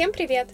Всем 0.00 0.12
привет! 0.12 0.48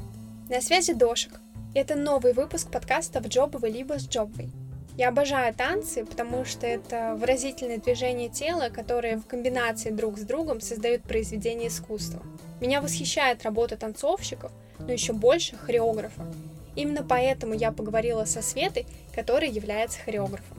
На 0.48 0.60
связи 0.60 0.92
Дошик. 0.92 1.40
Это 1.72 1.94
новый 1.94 2.32
выпуск 2.32 2.68
подкаста 2.68 3.20
«В 3.20 3.28
джобовой 3.28 3.70
либо 3.70 3.96
с 3.96 4.08
джобовой». 4.08 4.50
Я 4.96 5.10
обожаю 5.10 5.54
танцы, 5.54 6.04
потому 6.04 6.44
что 6.44 6.66
это 6.66 7.14
выразительные 7.16 7.78
движения 7.78 8.28
тела, 8.28 8.70
которые 8.70 9.18
в 9.18 9.26
комбинации 9.26 9.90
друг 9.90 10.18
с 10.18 10.22
другом 10.22 10.60
создают 10.60 11.04
произведение 11.04 11.68
искусства. 11.68 12.24
Меня 12.60 12.80
восхищает 12.80 13.44
работа 13.44 13.76
танцовщиков, 13.76 14.50
но 14.80 14.90
еще 14.92 15.12
больше 15.12 15.56
хореографа. 15.56 16.26
Именно 16.74 17.04
поэтому 17.04 17.54
я 17.54 17.70
поговорила 17.70 18.24
со 18.24 18.42
Светой, 18.42 18.84
которая 19.14 19.48
является 19.48 20.00
хореографом. 20.00 20.58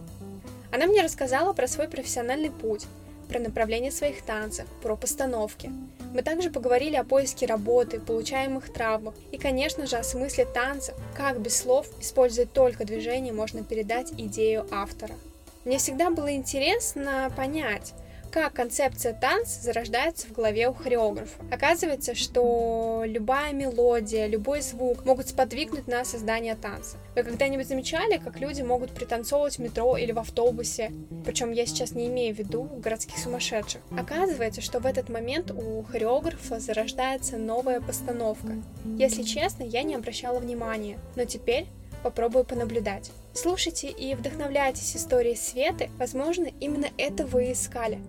Она 0.71 0.85
мне 0.85 1.01
рассказала 1.01 1.51
про 1.51 1.67
свой 1.67 1.89
профессиональный 1.89 2.51
путь, 2.51 2.85
про 3.27 3.39
направление 3.39 3.91
своих 3.91 4.21
танцев, 4.21 4.65
про 4.81 4.95
постановки. 4.95 5.71
Мы 6.13 6.21
также 6.21 6.49
поговорили 6.49 6.95
о 6.95 7.03
поиске 7.03 7.45
работы, 7.45 7.99
получаемых 7.99 8.71
травмах 8.71 9.13
и, 9.31 9.37
конечно 9.37 9.85
же, 9.85 9.97
о 9.97 10.03
смысле 10.03 10.45
танца, 10.45 10.93
как 11.15 11.39
без 11.41 11.57
слов, 11.57 11.87
используя 11.99 12.45
только 12.45 12.85
движение, 12.85 13.33
можно 13.33 13.63
передать 13.63 14.11
идею 14.17 14.65
автора. 14.71 15.15
Мне 15.65 15.79
всегда 15.79 16.09
было 16.09 16.33
интересно 16.33 17.31
понять, 17.35 17.93
как 18.31 18.53
концепция 18.53 19.13
танца 19.13 19.61
зарождается 19.61 20.27
в 20.27 20.31
голове 20.31 20.69
у 20.69 20.73
хореографа. 20.73 21.41
Оказывается, 21.51 22.15
что 22.15 23.03
любая 23.05 23.53
мелодия, 23.53 24.27
любой 24.27 24.61
звук 24.61 25.05
могут 25.05 25.29
сподвигнуть 25.29 25.87
на 25.87 26.05
создание 26.05 26.55
танца. 26.55 26.97
Вы 27.15 27.23
когда-нибудь 27.23 27.67
замечали, 27.67 28.17
как 28.17 28.39
люди 28.39 28.61
могут 28.61 28.91
пританцовывать 28.91 29.57
в 29.57 29.59
метро 29.59 29.97
или 29.97 30.11
в 30.11 30.19
автобусе? 30.19 30.91
Причем 31.25 31.51
я 31.51 31.65
сейчас 31.65 31.91
не 31.91 32.07
имею 32.07 32.35
в 32.35 32.39
виду 32.39 32.63
городских 32.63 33.17
сумасшедших. 33.17 33.81
Оказывается, 33.97 34.61
что 34.61 34.79
в 34.79 34.85
этот 34.85 35.09
момент 35.09 35.51
у 35.51 35.83
хореографа 35.83 36.59
зарождается 36.59 37.37
новая 37.37 37.81
постановка. 37.81 38.53
Если 38.97 39.23
честно, 39.23 39.63
я 39.63 39.83
не 39.83 39.95
обращала 39.95 40.39
внимания, 40.39 40.99
но 41.15 41.25
теперь 41.25 41.67
попробую 42.03 42.45
понаблюдать. 42.45 43.11
Слушайте 43.39 43.89
и 43.89 44.15
вдохновляйтесь 44.15 44.95
историей 44.95 45.35
Светы, 45.35 45.91
возможно, 45.99 46.47
именно 46.59 46.87
это 46.97 47.23
вы 47.27 47.51
искали. 47.51 47.99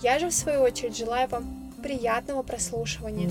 Я 0.00 0.18
же, 0.18 0.30
в 0.30 0.32
свою 0.32 0.62
очередь, 0.62 0.96
желаю 0.96 1.28
вам 1.28 1.44
приятного 1.82 2.42
прослушивания. 2.42 3.28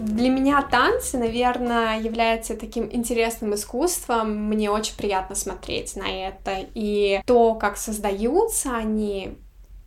Для 0.00 0.28
меня 0.28 0.62
танцы, 0.62 1.16
наверное, 1.16 2.00
являются 2.00 2.56
таким 2.56 2.88
интересным 2.90 3.54
искусством. 3.54 4.48
Мне 4.48 4.68
очень 4.68 4.96
приятно 4.96 5.36
смотреть 5.36 5.94
на 5.94 6.10
это. 6.10 6.56
И 6.74 7.22
то, 7.24 7.54
как 7.54 7.76
создаются 7.76 8.76
они, 8.76 9.38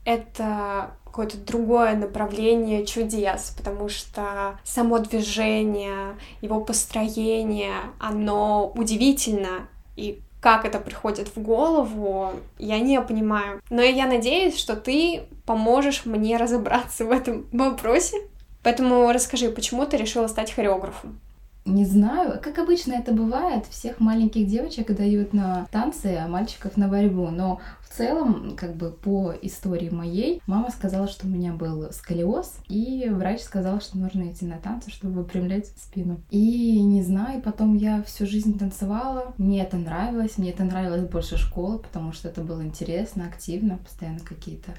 это 0.06 0.96
какое-то 1.04 1.38
другое 1.38 1.96
направление 1.96 2.86
чудес, 2.86 3.54
потому 3.58 3.90
что 3.90 4.58
само 4.64 5.00
движение, 5.00 6.18
его 6.42 6.62
построение, 6.62 7.76
оно 8.00 8.72
удивительно, 8.74 9.68
и 9.96 10.22
как 10.42 10.66
это 10.66 10.80
приходит 10.80 11.30
в 11.34 11.42
голову, 11.42 12.32
я 12.60 12.80
не 12.80 13.02
понимаю. 13.02 13.62
Но 13.70 13.82
я 13.82 14.06
надеюсь, 14.06 14.58
что 14.58 14.76
ты 14.76 15.24
поможешь 15.46 16.06
мне 16.06 16.36
разобраться 16.36 17.06
в 17.06 17.12
этом 17.12 17.46
вопросе. 17.54 18.18
Поэтому 18.62 19.12
расскажи, 19.12 19.50
почему 19.50 19.86
ты 19.86 19.96
решила 19.96 20.28
стать 20.28 20.52
хореографом? 20.52 21.20
Не 21.66 21.86
знаю, 21.86 22.40
как 22.42 22.58
обычно 22.60 22.94
это 22.94 23.14
бывает, 23.14 23.66
всех 23.68 24.02
маленьких 24.02 24.48
девочек 24.48 24.94
дают 24.96 25.34
на 25.34 25.66
танцы, 25.72 26.18
а 26.22 26.28
мальчиков 26.28 26.76
на 26.76 26.90
борьбу. 26.90 27.30
Но 27.30 27.62
в 27.80 27.96
целом, 27.96 28.56
как 28.58 28.76
бы 28.76 28.92
по 28.92 29.34
истории 29.42 29.90
моей, 29.90 30.42
мама 30.46 30.72
сказала, 30.72 31.08
что 31.08 31.26
у 31.26 31.30
меня 31.30 31.54
был 31.54 31.92
сколиоз, 31.92 32.58
и 32.68 33.08
врач 33.10 33.42
сказал, 33.42 33.80
что 33.80 33.98
нужно 33.98 34.30
идти 34.30 34.46
на 34.46 34.58
танцы, 34.58 34.92
чтобы 34.92 35.22
выпрямлять 35.22 35.68
спину. 35.68 36.20
И 36.32 36.82
не 36.82 37.02
знаю, 37.02 37.42
потом 37.42 37.76
я 37.76 38.04
всю 38.04 38.26
жизнь 38.26 38.60
танцевала, 38.60 39.34
мне 39.38 39.62
это 39.64 39.78
нравилось, 39.78 40.38
мне 40.38 40.52
это 40.52 40.66
нравилось 40.66 41.08
больше 41.08 41.38
школы, 41.38 41.80
потому 41.80 42.12
что 42.12 42.28
это 42.28 42.42
было 42.42 42.62
интересно, 42.62 43.26
активно, 43.26 43.78
постоянно 43.78 44.20
какие-то 44.20 44.72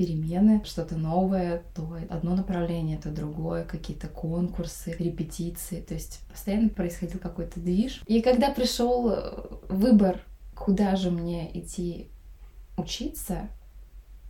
перемены, 0.00 0.62
что-то 0.64 0.96
новое, 0.96 1.62
то 1.74 1.98
одно 2.08 2.34
направление, 2.34 2.96
то 2.96 3.10
другое, 3.10 3.64
какие-то 3.64 4.08
конкурсы, 4.08 4.96
репетиции, 4.98 5.82
то 5.82 5.92
есть 5.92 6.20
постоянно 6.30 6.70
происходил 6.70 7.20
какой-то 7.20 7.60
движ. 7.60 8.00
И 8.06 8.22
когда 8.22 8.48
пришел 8.48 9.10
э, 9.10 9.58
выбор, 9.68 10.22
куда 10.56 10.96
же 10.96 11.10
мне 11.10 11.50
идти 11.52 12.08
учиться, 12.78 13.50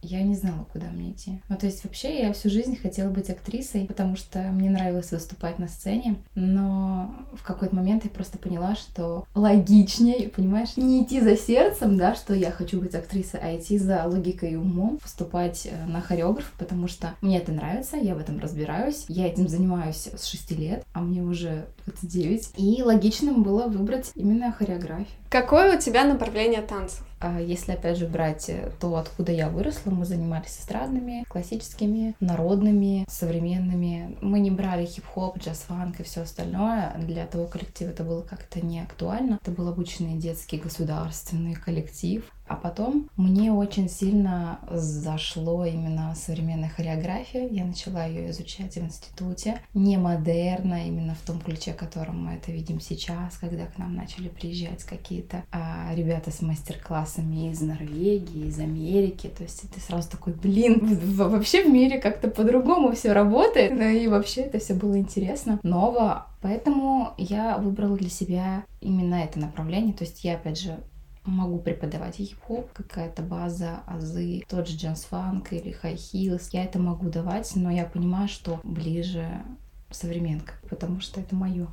я 0.02 0.22
не 0.22 0.34
знала, 0.34 0.66
куда 0.72 0.86
мне 0.86 1.10
идти. 1.10 1.40
Ну, 1.48 1.56
то 1.56 1.66
есть 1.66 1.84
вообще 1.84 2.22
я 2.22 2.32
всю 2.32 2.50
жизнь 2.50 2.76
хотела 2.76 3.10
быть 3.10 3.30
актрисой, 3.30 3.86
потому 3.86 4.16
что 4.16 4.40
мне 4.52 4.70
нравилось 4.70 5.10
выступать 5.10 5.58
на 5.58 5.68
сцене, 5.68 6.16
но 6.34 7.14
в 7.34 7.42
какой-то 7.42 7.74
момент 7.74 8.04
я 8.04 8.10
просто 8.10 8.38
поняла, 8.38 8.74
что 8.76 9.24
логичнее, 9.34 10.28
понимаешь, 10.28 10.76
не 10.76 11.02
идти 11.02 11.20
за 11.20 11.36
сердцем, 11.36 11.96
да, 11.96 12.14
что 12.14 12.34
я 12.34 12.50
хочу 12.50 12.80
быть 12.80 12.94
актрисой, 12.94 13.40
а 13.40 13.56
идти 13.56 13.78
за 13.78 14.04
логикой 14.06 14.52
и 14.52 14.56
умом, 14.56 14.98
выступать 15.02 15.66
э, 15.70 15.86
на 15.86 16.00
хореограф, 16.00 16.52
потому 16.58 16.88
что 16.88 17.14
мне 17.20 17.38
это 17.38 17.52
нравится, 17.52 17.96
я 17.96 18.14
в 18.14 18.18
этом 18.18 18.38
разбираюсь, 18.38 19.04
я 19.08 19.26
этим 19.26 19.48
занимаюсь 19.48 20.08
с 20.16 20.26
6 20.26 20.50
лет, 20.52 20.84
а 20.92 21.00
мне 21.00 21.22
уже 21.22 21.66
29, 21.86 22.52
и 22.56 22.82
логичным 22.82 23.42
было 23.42 23.66
выбрать 23.66 24.12
именно 24.14 24.52
хореографию. 24.52 25.19
Какое 25.30 25.76
у 25.76 25.80
тебя 25.80 26.04
направление 26.04 26.60
танцев? 26.60 27.04
А 27.20 27.40
если 27.40 27.72
опять 27.72 27.98
же 27.98 28.08
брать 28.08 28.48
э, 28.48 28.72
то, 28.80 28.96
откуда 28.96 29.30
я 29.30 29.48
выросла, 29.48 29.92
мы 29.92 30.04
занимались 30.04 30.58
эстрадными, 30.58 31.24
классическими, 31.28 32.16
народными, 32.18 33.04
современными. 33.08 34.18
Мы 34.22 34.40
не 34.40 34.50
брали 34.50 34.86
хип-хоп, 34.86 35.38
джаз-фанк 35.38 36.00
и 36.00 36.02
все 36.02 36.22
остальное. 36.22 36.96
Для 36.98 37.26
того 37.26 37.46
коллектива 37.46 37.90
это 37.90 38.02
было 38.02 38.22
как-то 38.22 38.60
не 38.60 38.80
актуально. 38.80 39.38
Это 39.40 39.52
был 39.52 39.68
обычный 39.68 40.16
детский 40.16 40.56
государственный 40.56 41.54
коллектив. 41.54 42.24
А 42.50 42.56
потом 42.56 43.08
мне 43.16 43.52
очень 43.52 43.88
сильно 43.88 44.58
зашло 44.68 45.64
именно 45.64 46.16
современная 46.16 46.68
хореография. 46.68 47.46
Я 47.46 47.64
начала 47.64 48.04
ее 48.04 48.30
изучать 48.30 48.74
в 48.74 48.78
институте. 48.78 49.60
Не 49.72 49.98
модерна, 49.98 50.84
именно 50.84 51.14
в 51.14 51.24
том 51.24 51.38
ключе, 51.38 51.74
в 51.74 51.76
котором 51.76 52.24
мы 52.24 52.32
это 52.32 52.50
видим 52.50 52.80
сейчас, 52.80 53.36
когда 53.38 53.66
к 53.66 53.78
нам 53.78 53.94
начали 53.94 54.26
приезжать 54.26 54.82
какие-то 54.82 55.44
а, 55.52 55.94
ребята 55.94 56.32
с 56.32 56.42
мастер-классами 56.42 57.52
из 57.52 57.60
Норвегии, 57.60 58.48
из 58.48 58.58
Америки. 58.58 59.28
То 59.28 59.44
есть 59.44 59.70
ты 59.72 59.80
сразу 59.80 60.10
такой, 60.10 60.32
блин, 60.32 60.80
вообще 61.14 61.62
в 61.62 61.68
мире 61.68 62.00
как-то 62.00 62.26
по-другому 62.26 62.90
все 62.96 63.12
работает. 63.12 63.70
Ну 63.78 63.84
и 63.84 64.08
вообще 64.08 64.40
это 64.40 64.58
все 64.58 64.74
было 64.74 64.98
интересно, 64.98 65.60
ново. 65.62 66.26
Поэтому 66.42 67.12
я 67.16 67.58
выбрала 67.58 67.96
для 67.96 68.10
себя 68.10 68.64
именно 68.80 69.14
это 69.16 69.38
направление. 69.38 69.92
То 69.92 70.04
есть 70.04 70.24
я, 70.24 70.34
опять 70.34 70.58
же, 70.58 70.80
могу 71.24 71.58
преподавать 71.58 72.16
хип-хоп, 72.16 72.72
какая-то 72.72 73.22
база, 73.22 73.82
азы, 73.86 74.42
тот 74.48 74.68
же 74.68 74.76
джаз-фанк 74.76 75.52
или 75.52 75.70
хай-хилс. 75.70 76.50
Я 76.52 76.64
это 76.64 76.78
могу 76.78 77.08
давать, 77.08 77.52
но 77.56 77.70
я 77.70 77.84
понимаю, 77.84 78.28
что 78.28 78.60
ближе 78.62 79.42
современка, 79.90 80.54
потому 80.68 81.00
что 81.00 81.20
это 81.20 81.34
мое. 81.34 81.68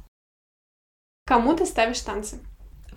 Кому 1.25 1.55
ты 1.55 1.65
ставишь 1.65 2.01
танцы? 2.01 2.39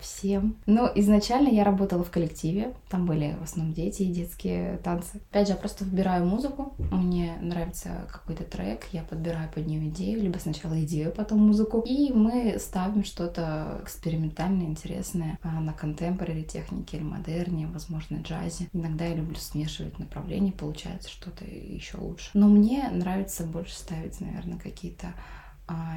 Всем. 0.01 0.57
Ну, 0.65 0.89
изначально 0.95 1.49
я 1.49 1.63
работала 1.63 2.03
в 2.03 2.11
коллективе, 2.11 2.73
там 2.89 3.05
были 3.05 3.35
в 3.39 3.43
основном 3.43 3.73
дети 3.73 4.03
и 4.03 4.11
детские 4.11 4.77
танцы. 4.77 5.21
Опять 5.29 5.47
же, 5.47 5.53
я 5.53 5.59
просто 5.59 5.85
выбираю 5.85 6.25
музыку, 6.25 6.73
мне 6.91 7.37
нравится 7.41 8.07
какой-то 8.11 8.43
трек, 8.43 8.87
я 8.91 9.03
подбираю 9.03 9.49
под 9.49 9.67
нее 9.67 9.87
идею, 9.89 10.21
либо 10.21 10.37
сначала 10.37 10.79
идею, 10.83 11.11
потом 11.11 11.39
музыку, 11.39 11.81
и 11.85 12.11
мы 12.11 12.57
ставим 12.59 13.03
что-то 13.03 13.79
экспериментальное, 13.83 14.65
интересное 14.65 15.37
а, 15.41 15.59
на 15.59 15.73
контемпорари 15.73 16.43
технике 16.43 16.97
или 16.97 17.03
модерне, 17.03 17.67
возможно, 17.67 18.17
джазе. 18.17 18.67
Иногда 18.73 19.05
я 19.05 19.15
люблю 19.15 19.35
смешивать 19.35 19.99
направления, 19.99 20.51
получается 20.51 21.09
что-то 21.09 21.45
еще 21.45 21.97
лучше. 21.97 22.29
Но 22.33 22.47
мне 22.47 22.89
нравится 22.91 23.43
больше 23.43 23.75
ставить, 23.75 24.19
наверное, 24.19 24.57
какие-то 24.57 25.13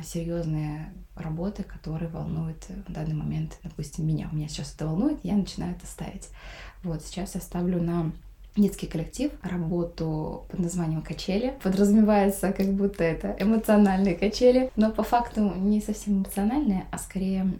серьезные 0.04 0.92
работы, 1.16 1.62
которые 1.62 2.08
волнуют 2.08 2.64
в 2.86 2.92
данный 2.92 3.14
момент, 3.14 3.58
допустим, 3.62 4.06
меня. 4.06 4.28
У 4.32 4.36
меня 4.36 4.48
сейчас 4.48 4.74
это 4.74 4.86
волнует, 4.86 5.18
я 5.22 5.34
начинаю 5.34 5.74
это 5.76 5.86
ставить. 5.86 6.28
Вот, 6.82 7.02
сейчас 7.02 7.34
я 7.34 7.40
ставлю 7.40 7.82
на 7.82 8.12
детский 8.56 8.86
коллектив, 8.86 9.32
работу 9.42 10.46
под 10.50 10.60
названием 10.60 11.02
«Качели». 11.02 11.54
Подразумевается, 11.62 12.52
как 12.52 12.72
будто 12.72 13.02
это 13.02 13.36
эмоциональные 13.38 14.14
качели, 14.14 14.70
но 14.76 14.92
по 14.92 15.02
факту 15.02 15.54
не 15.56 15.80
совсем 15.80 16.18
эмоциональные, 16.18 16.86
а 16.90 16.98
скорее 16.98 17.52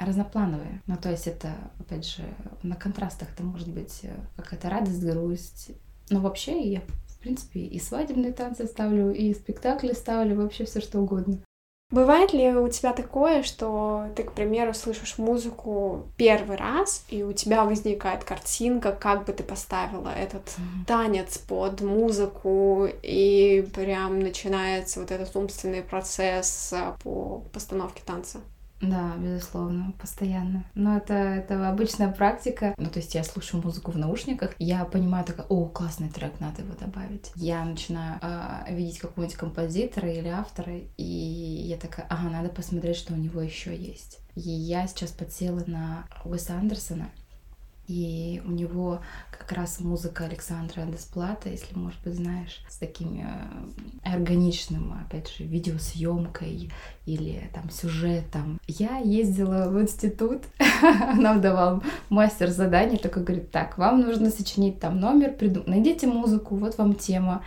разноплановые. 0.00 0.80
Ну, 0.86 0.96
то 0.96 1.10
есть 1.10 1.26
это, 1.26 1.52
опять 1.78 2.06
же, 2.06 2.22
на 2.62 2.74
контрастах 2.74 3.28
это 3.34 3.42
может 3.42 3.68
быть 3.68 4.00
э, 4.02 4.14
какая-то 4.36 4.70
радость, 4.70 5.04
грусть. 5.04 5.72
Но 6.08 6.20
вообще 6.20 6.72
я 6.72 6.80
в 7.22 7.24
принципе, 7.24 7.60
и 7.60 7.78
свадебные 7.78 8.32
танцы 8.32 8.66
ставлю, 8.66 9.14
и 9.14 9.32
спектакли 9.32 9.92
ставлю, 9.92 10.34
вообще 10.34 10.64
все 10.64 10.80
что 10.80 10.98
угодно. 10.98 11.38
Бывает 11.92 12.32
ли 12.32 12.48
у 12.48 12.68
тебя 12.68 12.92
такое, 12.92 13.44
что 13.44 14.06
ты, 14.16 14.24
к 14.24 14.32
примеру, 14.32 14.74
слышишь 14.74 15.18
музыку 15.18 16.08
первый 16.16 16.56
раз, 16.56 17.04
и 17.10 17.22
у 17.22 17.32
тебя 17.32 17.64
возникает 17.64 18.24
картинка, 18.24 18.90
как 18.90 19.24
бы 19.24 19.32
ты 19.32 19.44
поставила 19.44 20.08
этот 20.08 20.42
mm-hmm. 20.42 20.86
танец 20.88 21.38
под 21.38 21.80
музыку, 21.82 22.88
и 23.02 23.64
прям 23.72 24.18
начинается 24.18 24.98
вот 24.98 25.12
этот 25.12 25.36
умственный 25.36 25.82
процесс 25.82 26.72
а, 26.72 26.96
по 27.04 27.44
постановке 27.52 28.02
танца? 28.04 28.40
Да, 28.82 29.14
безусловно, 29.16 29.94
постоянно. 29.98 30.64
Но 30.74 30.96
это, 30.96 31.14
это 31.14 31.68
обычная 31.68 32.10
практика. 32.10 32.74
Ну, 32.76 32.90
то 32.90 32.98
есть 32.98 33.14
я 33.14 33.22
слушаю 33.22 33.62
музыку 33.62 33.92
в 33.92 33.96
наушниках, 33.96 34.54
я 34.58 34.84
понимаю 34.84 35.24
такая, 35.24 35.46
о, 35.48 35.66
классный 35.66 36.08
трек, 36.08 36.40
надо 36.40 36.62
его 36.62 36.74
добавить. 36.74 37.30
Я 37.36 37.64
начинаю 37.64 38.18
э, 38.20 38.74
видеть 38.74 38.98
какого-нибудь 38.98 39.36
композитора 39.36 40.10
или 40.10 40.28
автора, 40.28 40.74
и 40.96 41.04
я 41.04 41.76
такая, 41.76 42.06
ага, 42.10 42.28
надо 42.28 42.48
посмотреть, 42.48 42.96
что 42.96 43.14
у 43.14 43.16
него 43.16 43.40
еще 43.40 43.74
есть. 43.74 44.18
И 44.34 44.40
я 44.40 44.86
сейчас 44.88 45.12
подсела 45.12 45.62
на 45.66 46.04
Уэса 46.24 46.54
Андерсона, 46.54 47.10
и 47.92 48.40
у 48.46 48.50
него 48.50 49.00
как 49.30 49.52
раз 49.52 49.80
музыка 49.80 50.24
Александра 50.24 50.82
Десплата, 50.82 51.50
если, 51.50 51.76
может 51.76 52.00
быть, 52.02 52.14
знаешь, 52.14 52.64
с 52.68 52.76
таким 52.76 53.20
э, 53.20 54.08
органичным, 54.08 54.94
опять 55.06 55.28
же, 55.28 55.44
видеосъемкой 55.44 56.70
или 57.04 57.50
там 57.52 57.68
сюжетом. 57.70 58.58
Я 58.66 58.96
ездила 58.96 59.68
в 59.68 59.80
институт, 59.80 60.44
нам 61.16 61.40
давал 61.42 61.82
мастер 62.08 62.48
задание, 62.48 62.98
такой 62.98 63.24
говорит, 63.24 63.50
так, 63.50 63.76
вам 63.76 64.00
нужно 64.00 64.30
сочинить 64.30 64.80
там 64.80 64.98
номер, 64.98 65.32
придум... 65.32 65.64
найдите 65.66 66.06
музыку, 66.06 66.56
вот 66.56 66.78
вам 66.78 66.94
тема. 66.94 67.42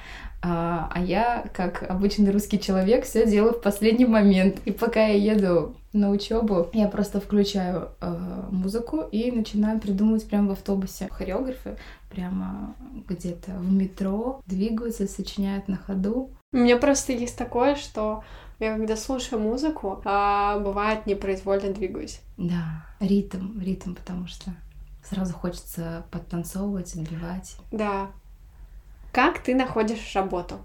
А, 0.47 0.91
а 0.91 1.01
я, 1.01 1.43
как 1.53 1.89
обычный 1.89 2.29
русский 2.29 2.59
человек, 2.59 3.05
все 3.05 3.25
делаю 3.25 3.53
в 3.53 3.61
последний 3.61 4.05
момент. 4.05 4.59
И 4.65 4.71
пока 4.71 5.07
я 5.07 5.33
еду 5.33 5.75
на 5.91 6.11
учебу, 6.11 6.69
я 6.71 6.87
просто 6.87 7.19
включаю 7.19 7.89
э, 7.99 8.43
музыку 8.51 9.01
и 9.11 9.31
начинаю 9.31 9.79
придумывать 9.79 10.27
прямо 10.27 10.49
в 10.49 10.51
автобусе. 10.51 11.07
Хореографы 11.09 11.77
прямо 12.11 12.75
где-то 13.09 13.53
в 13.53 13.71
метро 13.71 14.41
двигаются, 14.45 15.07
сочиняют 15.07 15.67
на 15.67 15.77
ходу. 15.77 16.29
У 16.53 16.57
меня 16.57 16.77
просто 16.77 17.13
есть 17.13 17.37
такое, 17.37 17.73
что 17.73 18.23
я 18.59 18.75
когда 18.75 18.95
слушаю 18.97 19.41
музыку, 19.41 20.03
а, 20.05 20.59
бывает 20.59 21.07
непроизвольно 21.07 21.73
двигаюсь. 21.73 22.21
Да, 22.37 22.85
ритм, 22.99 23.59
ритм, 23.59 23.95
потому 23.95 24.27
что 24.27 24.51
сразу 25.03 25.33
хочется 25.33 26.05
подтанцовывать, 26.11 26.93
отбивать. 26.93 27.57
Да. 27.71 28.11
Как 29.15 29.39
ты 29.39 29.55
находишь 29.55 30.13
работу? 30.13 30.59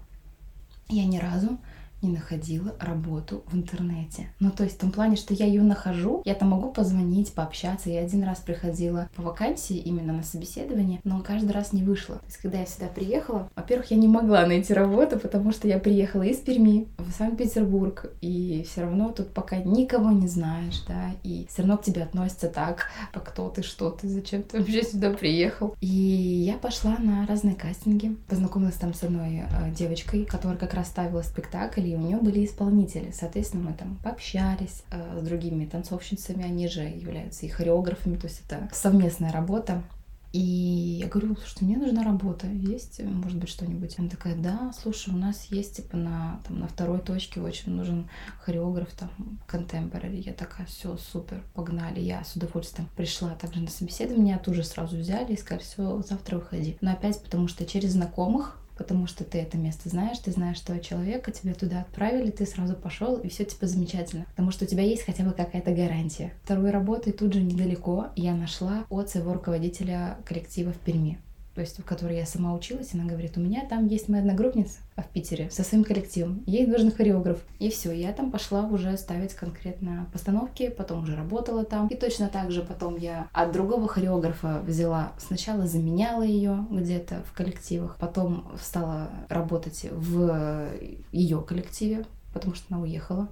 Я 0.89 1.05
ни 1.05 1.17
разу 1.19 1.57
не 2.01 2.09
находила 2.09 2.75
работу 2.79 3.43
в 3.47 3.55
интернете. 3.55 4.29
Ну, 4.39 4.51
то 4.51 4.63
есть 4.63 4.77
в 4.77 4.79
том 4.79 4.91
плане, 4.91 5.15
что 5.15 5.33
я 5.33 5.45
ее 5.45 5.61
нахожу, 5.61 6.21
я 6.25 6.35
там 6.35 6.49
могу 6.49 6.71
позвонить, 6.71 7.33
пообщаться. 7.33 7.89
Я 7.89 8.01
один 8.01 8.23
раз 8.23 8.39
приходила 8.39 9.09
по 9.15 9.21
вакансии 9.21 9.77
именно 9.77 10.13
на 10.13 10.23
собеседование, 10.23 10.99
но 11.03 11.21
каждый 11.21 11.51
раз 11.51 11.73
не 11.73 11.83
вышло. 11.83 12.15
То 12.17 12.25
есть, 12.25 12.37
когда 12.37 12.59
я 12.59 12.65
сюда 12.65 12.87
приехала, 12.87 13.49
во-первых, 13.55 13.91
я 13.91 13.97
не 13.97 14.07
могла 14.07 14.45
найти 14.45 14.73
работу, 14.73 15.19
потому 15.19 15.51
что 15.51 15.67
я 15.67 15.79
приехала 15.79 16.23
из 16.23 16.37
Перми 16.37 16.87
в 16.97 17.11
Санкт-Петербург, 17.11 18.11
и 18.21 18.65
все 18.69 18.81
равно 18.81 19.09
тут 19.09 19.33
пока 19.33 19.57
никого 19.57 20.11
не 20.11 20.27
знаешь, 20.27 20.83
да, 20.87 21.11
и 21.23 21.47
все 21.49 21.61
равно 21.61 21.77
к 21.77 21.83
тебе 21.83 22.03
относятся 22.03 22.47
так, 22.47 22.87
а 23.13 23.19
кто 23.19 23.49
ты, 23.49 23.63
что 23.63 23.91
ты, 23.91 24.07
зачем 24.07 24.43
ты 24.43 24.59
вообще 24.59 24.83
сюда 24.83 25.11
приехал. 25.11 25.75
И 25.81 25.87
я 25.87 26.57
пошла 26.57 26.97
на 26.97 27.25
разные 27.27 27.55
кастинги, 27.55 28.15
познакомилась 28.27 28.75
там 28.75 28.93
с 28.93 29.03
одной 29.03 29.43
э, 29.43 29.71
девочкой, 29.71 30.25
которая 30.25 30.57
как 30.57 30.73
раз 30.73 30.87
ставила 30.87 31.21
спектакль, 31.21 31.90
и 31.91 31.95
у 31.95 31.99
нее 31.99 32.17
были 32.17 32.45
исполнители. 32.45 33.11
Соответственно, 33.11 33.69
мы 33.69 33.73
там 33.73 33.97
пообщались 34.03 34.83
э, 34.91 35.19
с 35.19 35.23
другими 35.23 35.65
танцовщицами, 35.65 36.43
они 36.43 36.67
же 36.67 36.81
являются 36.81 37.45
и 37.45 37.49
хореографами, 37.49 38.15
то 38.15 38.27
есть 38.27 38.41
это 38.47 38.69
совместная 38.73 39.31
работа. 39.31 39.83
И 40.31 40.39
я 40.39 41.07
говорю, 41.07 41.35
что 41.45 41.65
мне 41.65 41.75
нужна 41.75 42.03
работа, 42.03 42.47
есть, 42.47 43.01
может 43.03 43.37
быть, 43.37 43.49
что-нибудь? 43.49 43.99
Она 43.99 44.07
такая, 44.07 44.33
да, 44.37 44.71
слушай, 44.81 45.13
у 45.13 45.17
нас 45.17 45.47
есть, 45.49 45.75
типа, 45.75 45.97
на, 45.97 46.39
там, 46.47 46.59
на 46.59 46.67
второй 46.69 46.99
точке 46.99 47.41
очень 47.41 47.73
нужен 47.73 48.09
хореограф, 48.39 48.87
там, 48.93 49.09
contemporary. 49.45 50.21
Я 50.21 50.31
такая, 50.31 50.65
все, 50.67 50.95
супер, 50.95 51.43
погнали. 51.53 51.99
Я 51.99 52.23
с 52.23 52.37
удовольствием 52.37 52.87
пришла 52.95 53.31
также 53.31 53.59
на 53.59 53.69
собеседование, 53.69 54.23
меня 54.23 54.39
тоже 54.39 54.63
сразу 54.63 54.95
взяли 54.95 55.33
и 55.33 55.37
сказали, 55.37 55.63
все, 55.63 56.01
завтра 56.01 56.37
выходи. 56.37 56.77
Но 56.79 56.93
опять 56.93 57.21
потому 57.21 57.49
что 57.49 57.65
через 57.65 57.91
знакомых 57.91 58.60
потому 58.81 59.05
что 59.05 59.23
ты 59.23 59.37
это 59.37 59.57
место 59.57 59.89
знаешь, 59.89 60.17
ты 60.17 60.31
знаешь 60.31 60.59
того 60.59 60.79
человека, 60.79 61.31
тебя 61.31 61.53
туда 61.53 61.81
отправили, 61.81 62.31
ты 62.31 62.47
сразу 62.47 62.75
пошел, 62.75 63.17
и 63.17 63.29
все 63.29 63.45
типа 63.45 63.67
замечательно, 63.67 64.25
потому 64.31 64.49
что 64.49 64.65
у 64.65 64.67
тебя 64.67 64.81
есть 64.81 65.05
хотя 65.05 65.23
бы 65.23 65.33
какая-то 65.33 65.71
гарантия. 65.71 66.33
Второй 66.43 66.71
работы 66.71 67.11
тут 67.11 67.33
же 67.33 67.41
недалеко 67.41 68.07
я 68.15 68.33
нашла 68.33 68.85
от 68.89 69.09
своего 69.09 69.33
руководителя 69.33 70.17
коллектива 70.25 70.71
в 70.71 70.77
Перми 70.77 71.19
то 71.61 71.63
есть 71.63 71.77
в 71.77 71.83
которой 71.83 72.17
я 72.17 72.25
сама 72.25 72.55
училась, 72.55 72.95
она 72.95 73.03
говорит, 73.03 73.37
у 73.37 73.39
меня 73.39 73.63
там 73.69 73.85
есть 73.85 74.09
моя 74.09 74.23
одногруппница 74.23 74.79
в 74.97 75.07
Питере 75.13 75.51
со 75.51 75.63
своим 75.63 75.83
коллективом, 75.83 76.41
ей 76.47 76.65
нужен 76.65 76.91
хореограф. 76.91 77.37
И 77.59 77.69
все, 77.69 77.91
я 77.91 78.13
там 78.13 78.31
пошла 78.31 78.65
уже 78.65 78.97
ставить 78.97 79.35
конкретно 79.35 80.07
постановки, 80.11 80.69
потом 80.69 81.03
уже 81.03 81.15
работала 81.15 81.63
там. 81.63 81.87
И 81.89 81.95
точно 81.95 82.29
так 82.29 82.49
же 82.49 82.63
потом 82.63 82.97
я 82.97 83.27
от 83.31 83.51
другого 83.51 83.87
хореографа 83.87 84.59
взяла, 84.65 85.11
сначала 85.19 85.67
заменяла 85.67 86.23
ее 86.23 86.65
где-то 86.71 87.21
в 87.27 87.33
коллективах, 87.37 87.97
потом 87.99 88.51
стала 88.59 89.11
работать 89.29 89.85
в 89.91 90.67
ее 91.11 91.41
коллективе, 91.41 92.05
потому 92.33 92.55
что 92.55 92.73
она 92.73 92.81
уехала. 92.81 93.27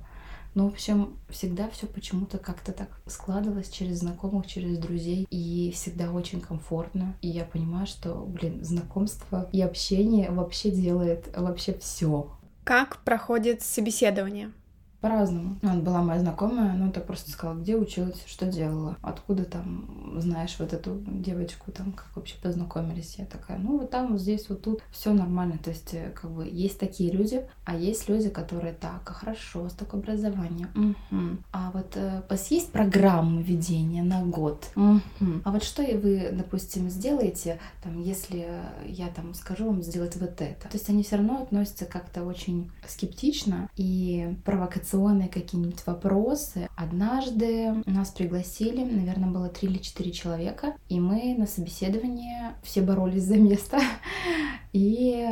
Ну, 0.60 0.68
в 0.68 0.74
общем, 0.74 1.18
всегда 1.30 1.70
все 1.70 1.88
почему-то 1.88 2.38
как-то 2.38 2.74
так 2.74 2.90
складывалось 3.06 3.70
через 3.70 4.00
знакомых, 4.00 4.46
через 4.46 4.78
друзей. 4.78 5.26
И 5.30 5.72
всегда 5.74 6.12
очень 6.12 6.42
комфортно. 6.42 7.16
И 7.22 7.30
я 7.30 7.46
понимаю, 7.46 7.88
что, 7.88 8.26
блин, 8.28 8.62
знакомство 8.66 9.48
и 9.54 9.62
общение 9.62 10.30
вообще 10.32 10.70
делает 10.70 11.30
вообще 11.34 11.74
все. 11.80 12.30
Как 12.66 12.98
проходит 13.06 13.62
собеседование? 13.62 14.52
По-разному. 15.02 15.58
Ну, 15.62 15.74
вот 15.76 15.84
была 15.84 16.02
моя 16.02 16.20
знакомая, 16.20 16.74
ну, 16.74 16.92
так 16.92 17.06
просто 17.06 17.32
сказала, 17.32 17.58
где 17.58 17.78
училась, 17.78 18.22
что 18.26 18.48
делала, 18.48 18.98
откуда 19.02 19.46
там 19.46 20.18
знаешь 20.18 20.58
вот 20.60 20.74
эту 20.74 21.02
девочку, 21.08 21.72
там, 21.72 21.94
как 21.94 22.08
вообще 22.16 22.36
познакомились. 22.42 23.16
Я 23.18 23.26
такая, 23.26 23.58
ну, 23.60 23.78
вот 23.78 23.90
там, 23.90 24.12
вот 24.12 24.22
здесь, 24.22 24.50
вот 24.50 24.62
тут, 24.62 24.82
все 24.92 25.14
нормально. 25.14 25.58
То 25.64 25.70
есть, 25.70 25.94
э, 25.94 26.12
как 26.14 26.30
бы, 26.32 26.46
есть 26.52 26.80
такие 26.80 27.12
люди, 27.12 27.46
а 27.64 27.76
есть 27.76 28.10
люди, 28.10 28.30
которые 28.30 28.74
так, 28.74 29.02
а 29.06 29.14
хорошо, 29.14 29.70
столько 29.70 29.96
образования. 29.96 30.68
Угу. 30.76 31.38
А 31.54 31.72
вот 31.72 31.96
э, 31.96 32.22
у 32.28 32.30
вас 32.30 32.52
есть 32.52 32.72
программа 32.72 33.42
ведения 33.42 34.04
на 34.04 34.26
год? 34.26 34.68
Угу. 34.76 35.42
А 35.46 35.52
вот 35.52 35.64
что 35.64 35.82
вы, 35.82 36.30
допустим, 36.34 36.90
сделаете, 36.90 37.60
там, 37.82 38.02
если 38.02 38.50
я 38.86 39.08
там 39.08 39.34
скажу 39.34 39.66
вам 39.66 39.82
сделать 39.82 40.18
вот 40.18 40.42
это? 40.42 40.68
То 40.68 40.74
есть 40.74 40.90
они 40.90 41.04
все 41.04 41.16
равно 41.16 41.42
относятся 41.44 41.86
как-то 41.86 42.26
очень 42.26 42.70
скептично 42.86 43.70
и 43.78 44.36
провокационно 44.44 44.89
провокационные 44.90 45.30
какие-нибудь 45.30 45.86
вопросы. 45.86 46.68
Однажды 46.76 47.84
нас 47.86 48.10
пригласили, 48.10 48.84
наверное, 48.84 49.30
было 49.30 49.50
три 49.50 49.68
или 49.68 49.78
четыре 49.78 50.12
человека, 50.12 50.76
и 50.88 51.00
мы 51.00 51.36
на 51.38 51.46
собеседование 51.46 52.56
все 52.64 52.82
боролись 52.82 53.24
за 53.24 53.38
место. 53.38 53.80
И 54.74 55.28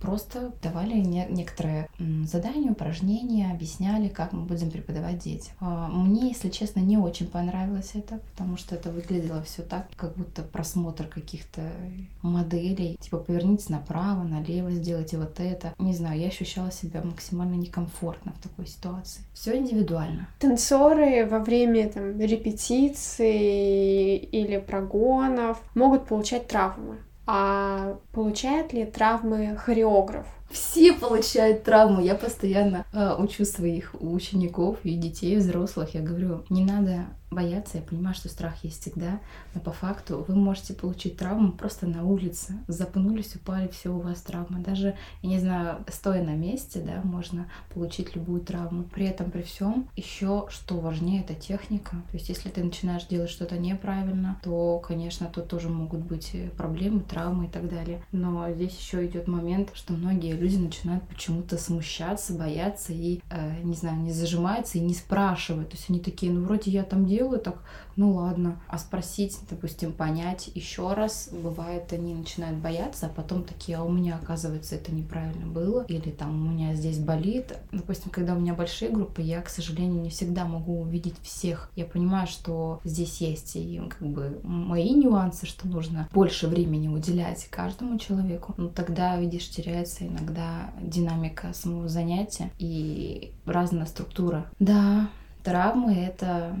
просто 0.00 0.52
давали 0.62 0.98
не, 0.98 1.26
некоторые 1.28 1.88
задания, 2.24 2.72
упражнения, 2.72 3.50
объясняли, 3.52 4.08
как 4.08 4.32
мы 4.32 4.42
будем 4.42 4.70
преподавать 4.70 5.18
детям. 5.18 5.54
А, 5.60 5.88
мне, 5.88 6.28
если 6.28 6.48
честно, 6.48 6.80
не 6.80 6.96
очень 6.96 7.26
понравилось 7.26 7.92
это, 7.94 8.18
потому 8.32 8.56
что 8.56 8.74
это 8.74 8.90
выглядело 8.90 9.42
все 9.42 9.62
так, 9.62 9.88
как 9.96 10.16
будто 10.16 10.42
просмотр 10.42 11.06
каких-то 11.06 11.62
моделей. 12.22 12.96
Типа 13.00 13.18
повернитесь 13.18 13.68
направо, 13.68 14.22
налево, 14.22 14.70
сделайте 14.70 15.18
вот 15.18 15.38
это. 15.40 15.74
Не 15.78 15.94
знаю, 15.94 16.18
я 16.20 16.28
ощущала 16.28 16.72
себя 16.72 17.02
максимально 17.02 17.54
некомфортно 17.54 18.32
в 18.32 18.42
такой 18.42 18.66
ситуации. 18.66 19.22
Все 19.34 19.56
индивидуально. 19.56 20.28
Танцоры 20.38 21.26
во 21.26 21.38
время 21.38 21.88
там, 21.90 22.18
репетиций 22.18 24.16
или 24.16 24.58
прогонов 24.58 25.60
могут 25.74 26.06
получать 26.06 26.48
травмы. 26.48 26.98
А 27.26 27.98
получает 28.12 28.72
ли 28.72 28.84
травмы 28.84 29.56
хореограф? 29.56 30.26
Все 30.50 30.92
получают 30.92 31.62
травму. 31.62 32.00
Я 32.00 32.16
постоянно 32.16 32.84
э, 32.92 33.14
учу 33.18 33.44
своих 33.44 33.94
учеников 34.00 34.78
и 34.82 34.96
детей, 34.96 35.36
взрослых. 35.36 35.94
Я 35.94 36.00
говорю, 36.00 36.44
не 36.50 36.64
надо 36.64 37.06
бояться. 37.30 37.78
Я 37.78 37.84
понимаю, 37.84 38.14
что 38.14 38.28
страх 38.28 38.64
есть 38.64 38.82
всегда. 38.82 39.20
Но 39.54 39.60
по 39.60 39.72
факту 39.72 40.24
вы 40.26 40.34
можете 40.34 40.74
получить 40.74 41.16
травму 41.16 41.52
просто 41.52 41.86
на 41.86 42.04
улице. 42.04 42.58
Запнулись, 42.66 43.36
упали, 43.36 43.68
все, 43.68 43.90
у 43.90 44.00
вас 44.00 44.20
травма. 44.22 44.58
Даже, 44.60 44.96
я 45.22 45.28
не 45.28 45.38
знаю, 45.38 45.84
стоя 45.88 46.22
на 46.22 46.34
месте, 46.34 46.80
да, 46.80 47.00
можно 47.04 47.46
получить 47.72 48.16
любую 48.16 48.40
травму. 48.40 48.82
При 48.84 49.06
этом, 49.06 49.30
при 49.30 49.42
всем, 49.42 49.88
еще 49.96 50.46
что 50.50 50.78
важнее, 50.78 51.22
это 51.22 51.34
техника. 51.34 51.96
То 52.10 52.16
есть, 52.16 52.28
если 52.28 52.48
ты 52.48 52.64
начинаешь 52.64 53.06
делать 53.06 53.30
что-то 53.30 53.56
неправильно, 53.58 54.38
то, 54.42 54.82
конечно, 54.86 55.30
тут 55.32 55.48
тоже 55.48 55.68
могут 55.68 56.00
быть 56.00 56.34
проблемы, 56.56 57.00
травмы 57.00 57.46
и 57.46 57.48
так 57.48 57.68
далее. 57.68 58.02
Но 58.12 58.50
здесь 58.52 58.76
еще 58.76 59.06
идет 59.06 59.28
момент, 59.28 59.70
что 59.74 59.92
многие 59.92 60.32
люди 60.32 60.56
начинают 60.56 61.04
почему-то 61.04 61.58
смущаться, 61.58 62.34
бояться 62.34 62.92
и, 62.92 63.20
э, 63.30 63.62
не 63.62 63.74
знаю, 63.74 63.98
не 63.98 64.12
зажимаются 64.12 64.78
и 64.78 64.80
не 64.80 64.94
спрашивают. 64.94 65.70
То 65.70 65.76
есть 65.76 65.88
они 65.90 66.00
такие, 66.00 66.32
ну 66.32 66.44
вроде 66.44 66.70
я 66.70 66.82
там 66.82 67.06
делаю, 67.06 67.19
так, 67.38 67.62
ну 67.96 68.12
ладно. 68.12 68.60
А 68.68 68.78
спросить, 68.78 69.38
допустим, 69.48 69.92
понять 69.92 70.50
еще 70.54 70.92
раз, 70.92 71.30
бывает, 71.32 71.92
они 71.92 72.14
начинают 72.14 72.58
бояться, 72.58 73.06
а 73.06 73.08
потом 73.08 73.44
такие, 73.44 73.78
а 73.78 73.84
у 73.84 73.90
меня, 73.90 74.18
оказывается, 74.22 74.74
это 74.74 74.92
неправильно 74.92 75.46
было, 75.46 75.84
или 75.84 76.10
там 76.10 76.46
у 76.46 76.50
меня 76.50 76.74
здесь 76.74 76.98
болит. 76.98 77.56
Допустим, 77.72 78.10
когда 78.10 78.34
у 78.34 78.38
меня 78.38 78.54
большие 78.54 78.90
группы, 78.90 79.22
я, 79.22 79.42
к 79.42 79.48
сожалению, 79.48 80.02
не 80.02 80.10
всегда 80.10 80.44
могу 80.44 80.80
увидеть 80.80 81.16
всех. 81.22 81.70
Я 81.76 81.84
понимаю, 81.84 82.26
что 82.26 82.80
здесь 82.84 83.20
есть 83.20 83.56
и 83.56 83.80
как 83.88 84.06
бы 84.06 84.40
мои 84.42 84.90
нюансы, 84.90 85.46
что 85.46 85.68
нужно 85.68 86.08
больше 86.12 86.46
времени 86.46 86.88
уделять 86.88 87.46
каждому 87.50 87.98
человеку. 87.98 88.54
Но 88.56 88.68
тогда, 88.68 89.16
видишь, 89.18 89.48
теряется 89.48 90.06
иногда 90.06 90.72
динамика 90.80 91.52
самого 91.52 91.88
занятия 91.88 92.50
и 92.58 93.32
разная 93.44 93.86
структура. 93.86 94.46
Да, 94.58 95.10
травмы— 95.42 95.94
это 95.96 96.56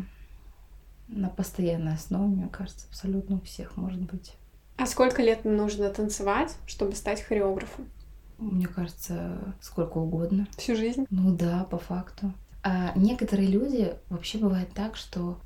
на 1.10 1.28
постоянной 1.28 1.94
основе, 1.94 2.26
мне 2.26 2.48
кажется, 2.48 2.86
абсолютно 2.88 3.36
у 3.36 3.40
всех 3.40 3.76
может 3.76 4.00
быть. 4.00 4.32
А 4.76 4.86
сколько 4.86 5.22
лет 5.22 5.44
нужно 5.44 5.90
танцевать, 5.90 6.56
чтобы 6.66 6.94
стать 6.94 7.22
хореографом? 7.22 7.86
Мне 8.38 8.66
кажется, 8.66 9.54
сколько 9.60 9.98
угодно. 9.98 10.46
Всю 10.56 10.74
жизнь? 10.74 11.06
Ну 11.10 11.36
да, 11.36 11.64
по 11.64 11.78
факту. 11.78 12.32
А 12.62 12.92
некоторые 12.96 13.48
люди 13.48 13.94
вообще 14.08 14.38
бывает 14.38 14.72
так, 14.72 14.96
что 14.96 15.38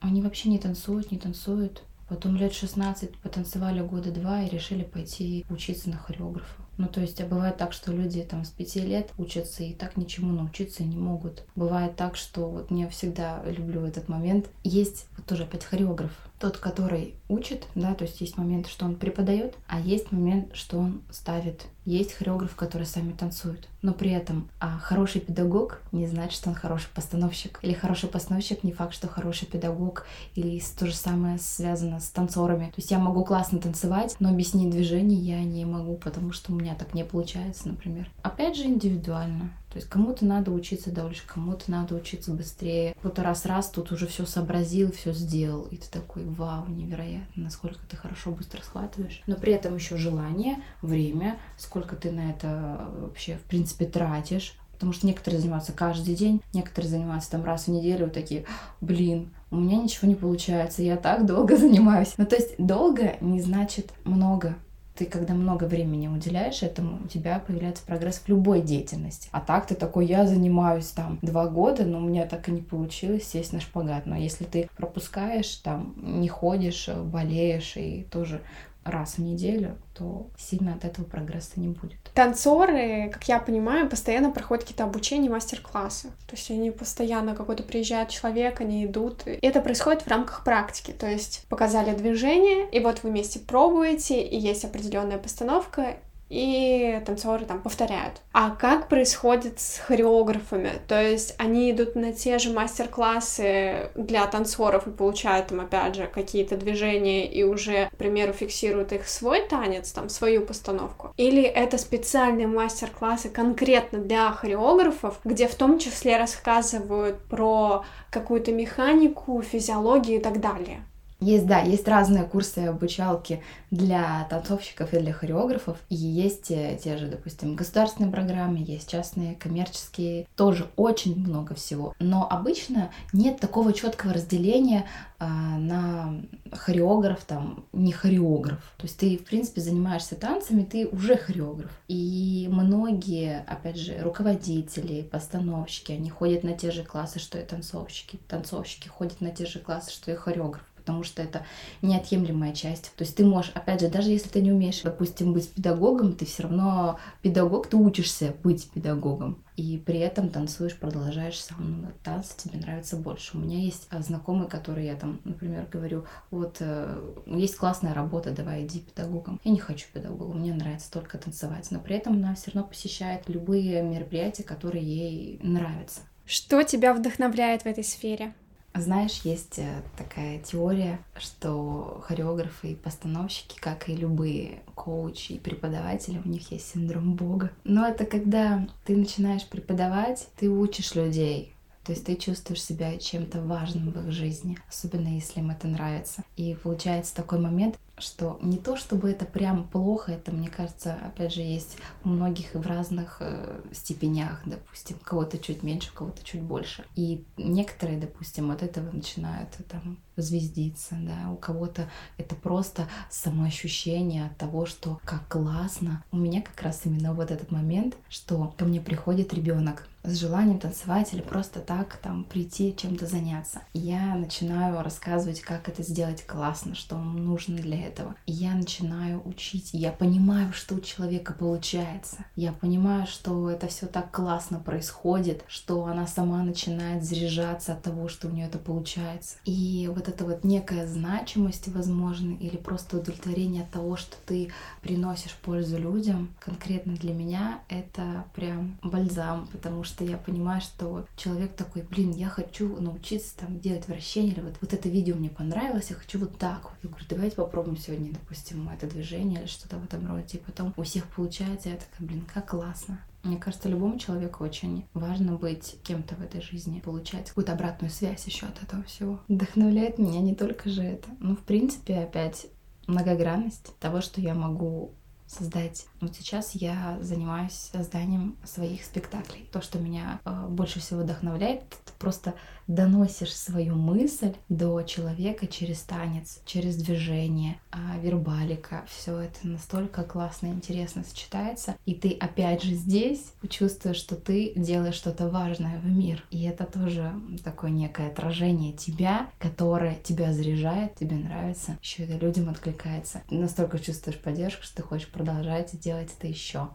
они 0.00 0.20
вообще 0.20 0.50
не 0.50 0.58
танцуют, 0.58 1.10
не 1.10 1.18
танцуют. 1.18 1.84
Потом 2.08 2.36
лет 2.36 2.52
16 2.52 3.16
потанцевали 3.18 3.80
года 3.80 4.10
два 4.10 4.42
и 4.42 4.50
решили 4.50 4.84
пойти 4.84 5.46
учиться 5.48 5.88
на 5.88 5.96
хореографа. 5.96 6.63
Ну, 6.76 6.88
то 6.88 7.00
есть, 7.00 7.20
а 7.20 7.26
бывает 7.26 7.56
так, 7.56 7.72
что 7.72 7.92
люди 7.92 8.22
там 8.22 8.44
с 8.44 8.50
пяти 8.50 8.80
лет 8.80 9.10
учатся 9.16 9.62
и 9.62 9.72
так 9.72 9.96
ничему 9.96 10.32
научиться 10.32 10.82
не 10.82 10.96
могут. 10.96 11.44
Бывает 11.54 11.96
так, 11.96 12.16
что 12.16 12.48
вот 12.48 12.70
я 12.70 12.88
всегда 12.88 13.42
люблю 13.44 13.84
этот 13.84 14.08
момент. 14.08 14.50
Есть 14.64 15.06
вот 15.16 15.26
тоже 15.26 15.44
опять 15.44 15.64
хореограф, 15.64 16.12
тот, 16.38 16.58
который 16.58 17.14
учит, 17.28 17.66
да, 17.74 17.94
то 17.94 18.04
есть 18.04 18.20
есть 18.20 18.36
момент, 18.36 18.66
что 18.66 18.84
он 18.84 18.96
преподает, 18.96 19.54
а 19.66 19.80
есть 19.80 20.12
момент, 20.12 20.54
что 20.54 20.78
он 20.78 21.02
ставит. 21.10 21.64
Есть 21.84 22.14
хореограф, 22.14 22.54
который 22.56 22.86
сами 22.86 23.12
танцуют. 23.12 23.68
Но 23.82 23.92
при 23.92 24.10
этом 24.10 24.48
а 24.58 24.78
хороший 24.78 25.20
педагог 25.20 25.82
не 25.92 26.06
значит, 26.06 26.32
что 26.32 26.48
он 26.48 26.54
хороший 26.54 26.88
постановщик. 26.94 27.58
Или 27.60 27.74
хороший 27.74 28.08
постановщик 28.08 28.64
не 28.64 28.72
факт, 28.72 28.94
что 28.94 29.06
хороший 29.06 29.46
педагог. 29.46 30.06
Или 30.34 30.62
то 30.78 30.86
же 30.86 30.94
самое 30.94 31.38
связано 31.38 32.00
с 32.00 32.08
танцорами. 32.08 32.66
То 32.66 32.78
есть 32.78 32.90
я 32.90 32.98
могу 32.98 33.22
классно 33.24 33.58
танцевать, 33.58 34.16
но 34.18 34.30
объяснить 34.30 34.70
движение 34.70 35.18
я 35.18 35.44
не 35.44 35.66
могу, 35.66 35.96
потому 35.96 36.32
что 36.32 36.52
у 36.52 36.56
меня 36.56 36.74
так 36.74 36.94
не 36.94 37.04
получается, 37.04 37.68
например. 37.68 38.10
Опять 38.22 38.56
же, 38.56 38.64
индивидуально. 38.64 39.50
То 39.74 39.78
есть 39.80 39.90
кому-то 39.90 40.24
надо 40.24 40.52
учиться 40.52 40.92
дольше, 40.92 41.24
кому-то 41.26 41.68
надо 41.68 41.96
учиться 41.96 42.30
быстрее. 42.30 42.94
Кто-то 43.00 43.24
раз-раз 43.24 43.70
тут 43.70 43.90
уже 43.90 44.06
все 44.06 44.24
сообразил, 44.24 44.92
все 44.92 45.12
сделал. 45.12 45.62
И 45.62 45.76
ты 45.76 45.90
такой, 45.90 46.24
вау, 46.24 46.68
невероятно, 46.68 47.42
насколько 47.42 47.80
ты 47.90 47.96
хорошо 47.96 48.30
быстро 48.30 48.62
схватываешь. 48.62 49.20
Но 49.26 49.34
при 49.34 49.52
этом 49.52 49.74
еще 49.74 49.96
желание, 49.96 50.62
время, 50.80 51.38
сколько 51.58 51.96
ты 51.96 52.12
на 52.12 52.30
это 52.30 52.88
вообще, 53.00 53.36
в 53.36 53.42
принципе, 53.48 53.86
тратишь. 53.86 54.56
Потому 54.74 54.92
что 54.92 55.08
некоторые 55.08 55.40
занимаются 55.40 55.72
каждый 55.72 56.14
день, 56.14 56.40
некоторые 56.52 56.90
занимаются 56.90 57.32
там 57.32 57.44
раз 57.44 57.64
в 57.64 57.68
неделю, 57.72 58.04
вот 58.04 58.14
такие, 58.14 58.44
блин, 58.80 59.30
у 59.50 59.56
меня 59.56 59.78
ничего 59.78 60.06
не 60.06 60.14
получается, 60.14 60.82
я 60.82 60.96
так 60.96 61.26
долго 61.26 61.56
занимаюсь. 61.56 62.14
Ну, 62.16 62.26
то 62.26 62.36
есть 62.36 62.54
долго 62.58 63.16
не 63.20 63.40
значит 63.40 63.90
много 64.04 64.54
ты 64.94 65.06
когда 65.06 65.34
много 65.34 65.64
времени 65.64 66.06
уделяешь 66.06 66.62
этому, 66.62 67.04
у 67.04 67.08
тебя 67.08 67.42
появляется 67.44 67.84
прогресс 67.84 68.18
в 68.18 68.28
любой 68.28 68.62
деятельности. 68.62 69.28
А 69.32 69.40
так 69.40 69.66
ты 69.66 69.74
такой, 69.74 70.06
я 70.06 70.26
занимаюсь 70.26 70.86
там 70.86 71.18
два 71.20 71.48
года, 71.48 71.84
но 71.84 71.98
у 71.98 72.02
меня 72.02 72.26
так 72.26 72.48
и 72.48 72.52
не 72.52 72.62
получилось 72.62 73.24
сесть 73.24 73.52
на 73.52 73.60
шпагат. 73.60 74.06
Но 74.06 74.16
если 74.16 74.44
ты 74.44 74.68
пропускаешь, 74.76 75.56
там, 75.56 75.94
не 75.96 76.28
ходишь, 76.28 76.88
болеешь 76.88 77.76
и 77.76 78.06
тоже 78.10 78.40
раз 78.84 79.14
в 79.14 79.18
неделю, 79.18 79.76
то 79.94 80.26
сильно 80.38 80.74
от 80.74 80.84
этого 80.84 81.04
прогресса 81.04 81.52
не 81.56 81.68
будет. 81.68 81.98
Танцоры, 82.14 83.10
как 83.12 83.26
я 83.28 83.38
понимаю, 83.38 83.88
постоянно 83.88 84.30
проходят 84.30 84.64
какие-то 84.64 84.84
обучения, 84.84 85.30
мастер-классы. 85.30 86.08
То 86.26 86.36
есть 86.36 86.50
они 86.50 86.70
постоянно 86.70 87.34
какой-то 87.34 87.62
приезжает 87.62 88.08
человек, 88.08 88.60
они 88.60 88.84
идут. 88.84 89.26
И 89.26 89.38
это 89.42 89.60
происходит 89.60 90.02
в 90.02 90.08
рамках 90.08 90.44
практики. 90.44 90.92
То 90.92 91.08
есть 91.08 91.46
показали 91.48 91.94
движение, 91.94 92.68
и 92.70 92.80
вот 92.80 93.02
вы 93.02 93.10
вместе 93.10 93.38
пробуете, 93.38 94.22
и 94.22 94.38
есть 94.38 94.64
определенная 94.64 95.18
постановка, 95.18 95.96
и 96.28 97.00
танцоры 97.06 97.44
там 97.44 97.62
повторяют. 97.62 98.22
А 98.32 98.50
как 98.50 98.88
происходит 98.88 99.60
с 99.60 99.78
хореографами? 99.78 100.72
То 100.88 101.00
есть 101.00 101.34
они 101.38 101.70
идут 101.70 101.94
на 101.94 102.12
те 102.12 102.38
же 102.38 102.52
мастер-классы 102.52 103.90
для 103.94 104.26
танцоров 104.26 104.86
и 104.86 104.90
получают 104.90 105.48
там, 105.48 105.60
опять 105.60 105.94
же, 105.94 106.06
какие-то 106.06 106.56
движения 106.56 107.30
и 107.30 107.42
уже, 107.42 107.88
к 107.92 107.96
примеру, 107.96 108.32
фиксируют 108.32 108.92
их 108.92 109.08
свой 109.08 109.46
танец, 109.46 109.92
там, 109.92 110.08
свою 110.08 110.42
постановку? 110.42 111.12
Или 111.16 111.42
это 111.42 111.78
специальные 111.78 112.46
мастер-классы 112.46 113.28
конкретно 113.28 113.98
для 113.98 114.30
хореографов, 114.30 115.20
где 115.24 115.46
в 115.46 115.54
том 115.54 115.78
числе 115.78 116.16
рассказывают 116.16 117.18
про 117.28 117.84
какую-то 118.10 118.52
механику, 118.52 119.42
физиологию 119.42 120.18
и 120.18 120.22
так 120.22 120.40
далее? 120.40 120.84
Есть, 121.20 121.46
да, 121.46 121.60
есть 121.60 121.88
разные 121.88 122.24
курсы 122.24 122.58
обучалки 122.58 123.42
для 123.70 124.26
танцовщиков 124.28 124.92
и 124.92 124.98
для 124.98 125.12
хореографов. 125.12 125.78
И 125.88 125.94
есть 125.94 126.50
э, 126.50 126.78
те 126.82 126.96
же, 126.96 127.06
допустим, 127.06 127.56
государственные 127.56 128.12
программы, 128.12 128.58
есть 128.58 128.90
частные, 128.90 129.34
коммерческие. 129.34 130.26
Тоже 130.36 130.68
очень 130.76 131.18
много 131.18 131.54
всего. 131.54 131.94
Но 131.98 132.28
обычно 132.28 132.90
нет 133.12 133.40
такого 133.40 133.72
четкого 133.72 134.12
разделения 134.12 134.86
а, 135.18 135.56
на 135.56 136.20
хореограф, 136.52 137.24
там, 137.24 137.64
не 137.72 137.92
хореограф. 137.92 138.74
То 138.76 138.84
есть 138.84 138.98
ты, 138.98 139.16
в 139.16 139.24
принципе, 139.24 139.60
занимаешься 139.60 140.16
танцами, 140.16 140.64
ты 140.64 140.86
уже 140.86 141.16
хореограф. 141.16 141.70
И 141.88 142.48
многие, 142.50 143.44
опять 143.46 143.76
же, 143.76 143.98
руководители, 144.00 145.02
постановщики, 145.02 145.92
они 145.92 146.10
ходят 146.10 146.42
на 146.44 146.52
те 146.52 146.70
же 146.70 146.84
классы, 146.84 147.18
что 147.18 147.38
и 147.38 147.44
танцовщики. 147.44 148.18
Танцовщики 148.28 148.88
ходят 148.88 149.20
на 149.20 149.30
те 149.30 149.46
же 149.46 149.60
классы, 149.60 149.90
что 149.90 150.10
и 150.10 150.14
хореограф 150.14 150.62
потому 150.84 151.02
что 151.02 151.22
это 151.22 151.46
неотъемлемая 151.80 152.52
часть. 152.52 152.92
То 152.94 153.04
есть 153.04 153.16
ты 153.16 153.24
можешь, 153.24 153.50
опять 153.54 153.80
же, 153.80 153.88
даже 153.88 154.10
если 154.10 154.28
ты 154.28 154.42
не 154.42 154.52
умеешь, 154.52 154.82
допустим, 154.82 155.32
быть 155.32 155.50
педагогом, 155.50 156.12
ты 156.12 156.26
все 156.26 156.42
равно 156.42 156.98
педагог, 157.22 157.68
ты 157.68 157.78
учишься 157.78 158.34
быть 158.42 158.68
педагогом. 158.70 159.42
И 159.56 159.78
при 159.78 159.98
этом 160.00 160.28
танцуешь, 160.28 160.76
продолжаешь 160.76 161.40
сам 161.40 161.82
ну, 161.82 162.22
тебе 162.36 162.58
нравится 162.58 162.96
больше. 162.96 163.36
У 163.36 163.40
меня 163.40 163.58
есть 163.58 163.86
а, 163.90 164.02
знакомые, 164.02 164.48
которые 164.48 164.88
я 164.88 164.96
там, 164.96 165.20
например, 165.24 165.66
говорю, 165.70 166.04
вот 166.30 166.56
э, 166.60 167.14
есть 167.26 167.56
классная 167.56 167.94
работа, 167.94 168.32
давай 168.32 168.66
иди 168.66 168.80
педагогом. 168.80 169.40
Я 169.44 169.52
не 169.52 169.60
хочу 169.60 169.86
педагогом, 169.92 170.40
мне 170.40 170.52
нравится 170.52 170.90
только 170.90 171.16
танцевать. 171.18 171.68
Но 171.70 171.78
при 171.78 171.96
этом 171.96 172.14
она 172.14 172.34
все 172.34 172.50
равно 172.50 172.68
посещает 172.68 173.28
любые 173.28 173.82
мероприятия, 173.82 174.42
которые 174.42 174.84
ей 174.84 175.38
нравятся. 175.42 176.00
Что 176.26 176.62
тебя 176.62 176.92
вдохновляет 176.92 177.62
в 177.62 177.66
этой 177.66 177.84
сфере? 177.84 178.34
Знаешь, 178.76 179.20
есть 179.22 179.60
э, 179.60 179.82
такая 179.96 180.40
теория, 180.40 180.98
что 181.16 182.02
хореографы 182.04 182.72
и 182.72 182.74
постановщики, 182.74 183.56
как 183.60 183.88
и 183.88 183.94
любые 183.94 184.62
коучи 184.74 185.32
и 185.32 185.38
преподаватели, 185.38 186.20
у 186.24 186.28
них 186.28 186.50
есть 186.50 186.72
синдром 186.72 187.14
Бога. 187.14 187.52
Но 187.62 187.86
это 187.86 188.04
когда 188.04 188.66
ты 188.84 188.96
начинаешь 188.96 189.46
преподавать, 189.46 190.26
ты 190.36 190.50
учишь 190.50 190.96
людей, 190.96 191.54
то 191.84 191.92
есть 191.92 192.04
ты 192.06 192.16
чувствуешь 192.16 192.62
себя 192.62 192.98
чем-то 192.98 193.42
важным 193.42 193.90
в 193.90 194.06
их 194.06 194.10
жизни, 194.10 194.58
особенно 194.68 195.08
если 195.08 195.40
им 195.40 195.50
это 195.50 195.68
нравится. 195.68 196.24
И 196.36 196.56
получается 196.60 197.14
такой 197.14 197.38
момент, 197.38 197.78
что 197.98 198.38
не 198.42 198.58
то 198.58 198.76
чтобы 198.76 199.10
это 199.10 199.24
прям 199.24 199.68
плохо, 199.68 200.12
это, 200.12 200.32
мне 200.32 200.48
кажется, 200.48 200.94
опять 200.94 201.32
же, 201.32 201.40
есть 201.40 201.76
у 202.04 202.08
многих 202.08 202.54
в 202.54 202.66
разных 202.66 203.18
э, 203.20 203.60
степенях, 203.72 204.42
допустим, 204.44 204.98
кого-то 205.02 205.38
чуть 205.38 205.62
меньше, 205.62 205.92
кого-то 205.94 206.24
чуть 206.24 206.42
больше. 206.42 206.84
И 206.96 207.24
некоторые, 207.36 207.98
допустим, 207.98 208.50
от 208.50 208.62
этого 208.62 208.90
начинают 208.90 209.50
там 209.68 209.98
звездиться, 210.16 210.96
да, 211.00 211.30
у 211.30 211.36
кого-то 211.36 211.88
это 212.18 212.34
просто 212.34 212.88
самоощущение 213.10 214.26
от 214.26 214.36
того, 214.36 214.66
что 214.66 215.00
как 215.04 215.26
классно. 215.28 216.04
У 216.12 216.16
меня 216.16 216.42
как 216.42 216.60
раз 216.62 216.82
именно 216.84 217.14
вот 217.14 217.30
этот 217.30 217.50
момент, 217.50 217.96
что 218.08 218.54
ко 218.56 218.64
мне 218.64 218.80
приходит 218.80 219.34
ребенок, 219.34 219.88
с 220.04 220.18
желанием 220.18 220.58
танцевать 220.58 221.12
или 221.14 221.22
просто 221.22 221.60
так 221.60 221.96
там 221.96 222.24
прийти 222.24 222.76
чем-то 222.76 223.06
заняться. 223.06 223.62
Я 223.72 224.14
начинаю 224.14 224.82
рассказывать, 224.82 225.40
как 225.40 225.68
это 225.68 225.82
сделать 225.82 226.26
классно, 226.26 226.74
что 226.74 226.96
нужно 226.98 227.56
для 227.56 227.83
этого. 227.84 228.14
Я 228.26 228.54
начинаю 228.54 229.22
учить. 229.24 229.70
Я 229.72 229.92
понимаю, 229.92 230.52
что 230.52 230.74
у 230.74 230.80
человека 230.80 231.32
получается. 231.32 232.24
Я 232.36 232.52
понимаю, 232.52 233.06
что 233.06 233.50
это 233.50 233.68
все 233.68 233.86
так 233.86 234.10
классно 234.10 234.58
происходит, 234.58 235.44
что 235.48 235.84
она 235.86 236.06
сама 236.06 236.42
начинает 236.42 237.04
заряжаться 237.04 237.72
от 237.72 237.82
того, 237.82 238.08
что 238.08 238.28
у 238.28 238.30
нее 238.30 238.46
это 238.46 238.58
получается. 238.58 239.36
И 239.44 239.90
вот 239.94 240.08
эта 240.08 240.24
вот 240.24 240.44
некая 240.44 240.86
значимость, 240.86 241.68
возможно, 241.68 242.34
или 242.34 242.56
просто 242.56 242.98
удовлетворение 242.98 243.62
от 243.62 243.70
того, 243.70 243.96
что 243.96 244.16
ты 244.26 244.50
приносишь 244.82 245.34
пользу 245.42 245.78
людям, 245.78 246.34
конкретно 246.40 246.94
для 246.94 247.12
меня 247.12 247.60
это 247.68 248.24
прям 248.34 248.78
бальзам, 248.82 249.48
потому 249.52 249.84
что 249.84 250.04
я 250.04 250.16
понимаю, 250.16 250.60
что 250.60 251.06
человек 251.16 251.54
такой, 251.54 251.82
блин, 251.82 252.12
я 252.12 252.28
хочу 252.28 252.80
научиться 252.80 253.36
там 253.36 253.58
делать 253.60 253.88
вращение, 253.88 254.32
или 254.32 254.40
вот, 254.40 254.54
вот 254.60 254.72
это 254.72 254.88
видео 254.88 255.16
мне 255.16 255.30
понравилось, 255.30 255.90
я 255.90 255.96
хочу 255.96 256.18
вот 256.18 256.38
так. 256.38 256.70
Я 256.82 256.88
говорю, 256.88 257.06
давайте 257.08 257.36
попробуем 257.36 257.73
сегодня, 257.76 258.12
допустим, 258.12 258.68
это 258.68 258.86
движение 258.86 259.40
или 259.40 259.46
что-то 259.46 259.76
в 259.78 259.84
этом 259.84 260.06
роде. 260.06 260.38
И 260.38 260.40
потом 260.40 260.72
у 260.76 260.82
всех 260.82 261.06
получается, 261.08 261.70
я 261.70 261.76
такая, 261.76 262.06
блин, 262.06 262.24
как 262.32 262.50
классно. 262.50 263.00
Мне 263.22 263.38
кажется, 263.38 263.68
любому 263.68 263.98
человеку 263.98 264.44
очень 264.44 264.84
важно 264.92 265.36
быть 265.36 265.76
кем-то 265.82 266.14
в 266.14 266.20
этой 266.20 266.42
жизни, 266.42 266.80
получать 266.80 267.28
какую-то 267.28 267.52
обратную 267.52 267.90
связь 267.90 268.26
еще 268.26 268.46
от 268.46 268.62
этого 268.62 268.82
всего. 268.82 269.20
Вдохновляет 269.28 269.98
меня 269.98 270.20
не 270.20 270.34
только 270.34 270.68
же 270.68 270.82
это. 270.82 271.08
Ну, 271.20 271.34
в 271.34 271.40
принципе, 271.40 272.00
опять 272.00 272.46
многогранность 272.86 273.78
того, 273.78 274.02
что 274.02 274.20
я 274.20 274.34
могу 274.34 274.92
создать. 275.26 275.86
Вот 276.00 276.14
сейчас 276.14 276.54
я 276.54 276.98
занимаюсь 277.00 277.52
созданием 277.52 278.36
своих 278.44 278.84
спектаклей. 278.84 279.48
То, 279.52 279.62
что 279.62 279.78
меня 279.78 280.20
э, 280.24 280.46
больше 280.48 280.80
всего 280.80 281.00
вдохновляет, 281.00 281.62
это 281.62 281.92
просто 281.98 282.34
доносишь 282.66 283.34
свою 283.34 283.74
мысль 283.74 284.34
до 284.48 284.82
человека 284.82 285.46
через 285.46 285.80
танец, 285.82 286.40
через 286.44 286.76
движение, 286.76 287.60
а 287.70 287.98
вербалика. 287.98 288.84
Все 288.88 289.18
это 289.18 289.46
настолько 289.46 290.02
классно 290.02 290.46
и 290.46 290.50
интересно 290.50 291.04
сочетается. 291.04 291.76
И 291.84 291.94
ты 291.94 292.12
опять 292.12 292.62
же 292.62 292.74
здесь 292.74 293.32
чувствуешь, 293.48 293.96
что 293.96 294.16
ты 294.16 294.52
делаешь 294.56 294.94
что-то 294.94 295.28
важное 295.28 295.78
в 295.78 295.86
мир. 295.86 296.24
И 296.30 296.42
это 296.44 296.64
тоже 296.64 297.12
такое 297.42 297.70
некое 297.70 298.08
отражение 298.08 298.72
тебя, 298.72 299.28
которое 299.38 299.96
тебя 299.96 300.32
заряжает, 300.32 300.94
тебе 300.94 301.16
нравится, 301.16 301.78
еще 301.82 302.04
это 302.04 302.16
людям 302.16 302.48
откликается. 302.48 303.22
настолько 303.30 303.78
чувствуешь 303.78 304.18
поддержку, 304.18 304.62
что 304.62 304.76
ты 304.76 304.82
хочешь 304.82 305.08
продолжать 305.08 305.78
делать 305.78 306.10
это 306.16 306.26
еще. 306.26 306.68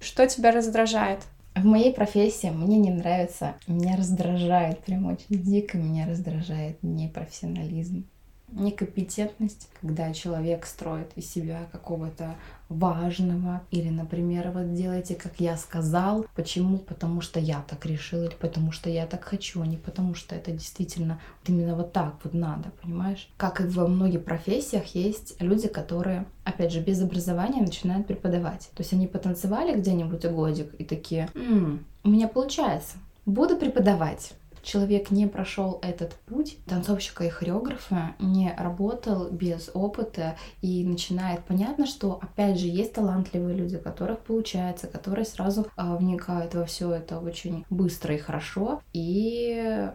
Что 0.00 0.26
тебя 0.26 0.50
раздражает? 0.50 1.20
В 1.54 1.64
моей 1.64 1.92
профессии 1.92 2.48
мне 2.48 2.78
не 2.78 2.90
нравится, 2.90 3.56
меня 3.66 3.96
раздражает, 3.96 4.82
прям 4.84 5.06
очень 5.06 5.42
дико 5.42 5.76
меня 5.76 6.06
раздражает 6.06 6.82
непрофессионализм 6.82 8.06
некомпетентность, 8.52 9.68
когда 9.80 10.12
человек 10.12 10.66
строит 10.66 11.10
из 11.16 11.30
себя 11.30 11.66
какого-то 11.72 12.34
важного, 12.68 13.62
или, 13.70 13.90
например, 13.90 14.50
вот 14.50 14.74
делайте, 14.74 15.14
как 15.14 15.32
я 15.38 15.56
сказал. 15.56 16.26
Почему? 16.34 16.78
Потому 16.78 17.20
что 17.20 17.38
я 17.38 17.62
так 17.68 17.84
решил, 17.86 18.24
или 18.24 18.34
потому 18.34 18.72
что 18.72 18.88
я 18.90 19.06
так 19.06 19.24
хочу, 19.24 19.60
а 19.60 19.66
не 19.66 19.76
потому 19.76 20.14
что 20.14 20.34
это 20.34 20.52
действительно 20.52 21.20
вот 21.40 21.48
именно 21.48 21.76
вот 21.76 21.92
так 21.92 22.14
вот 22.24 22.34
надо, 22.34 22.70
понимаешь? 22.82 23.28
Как 23.36 23.60
и 23.60 23.64
во 23.64 23.86
многих 23.86 24.24
профессиях 24.24 24.94
есть 24.94 25.36
люди, 25.40 25.68
которые, 25.68 26.26
опять 26.44 26.72
же, 26.72 26.80
без 26.80 27.02
образования 27.02 27.60
начинают 27.60 28.06
преподавать. 28.06 28.70
То 28.74 28.82
есть 28.82 28.92
они 28.92 29.06
потанцевали 29.06 29.78
где-нибудь 29.78 30.24
годик 30.26 30.74
и 30.78 30.84
такие, 30.84 31.28
м-м, 31.34 31.84
у 32.04 32.08
меня 32.08 32.28
получается, 32.28 32.96
буду 33.26 33.56
преподавать 33.56 34.32
человек 34.62 35.10
не 35.10 35.26
прошел 35.26 35.78
этот 35.82 36.14
путь 36.26 36.58
танцовщика 36.66 37.24
и 37.24 37.28
хореографа, 37.28 38.14
не 38.18 38.54
работал 38.56 39.28
без 39.30 39.70
опыта 39.74 40.36
и 40.60 40.84
начинает 40.84 41.44
понятно, 41.44 41.86
что 41.86 42.18
опять 42.22 42.58
же 42.58 42.66
есть 42.66 42.92
талантливые 42.94 43.56
люди, 43.56 43.78
которых 43.78 44.20
получается, 44.20 44.86
которые 44.86 45.24
сразу 45.24 45.66
а, 45.76 45.96
вникают 45.96 46.54
во 46.54 46.64
все 46.64 46.92
это 46.92 47.18
очень 47.18 47.64
быстро 47.70 48.14
и 48.14 48.18
хорошо, 48.18 48.80
и 48.92 49.90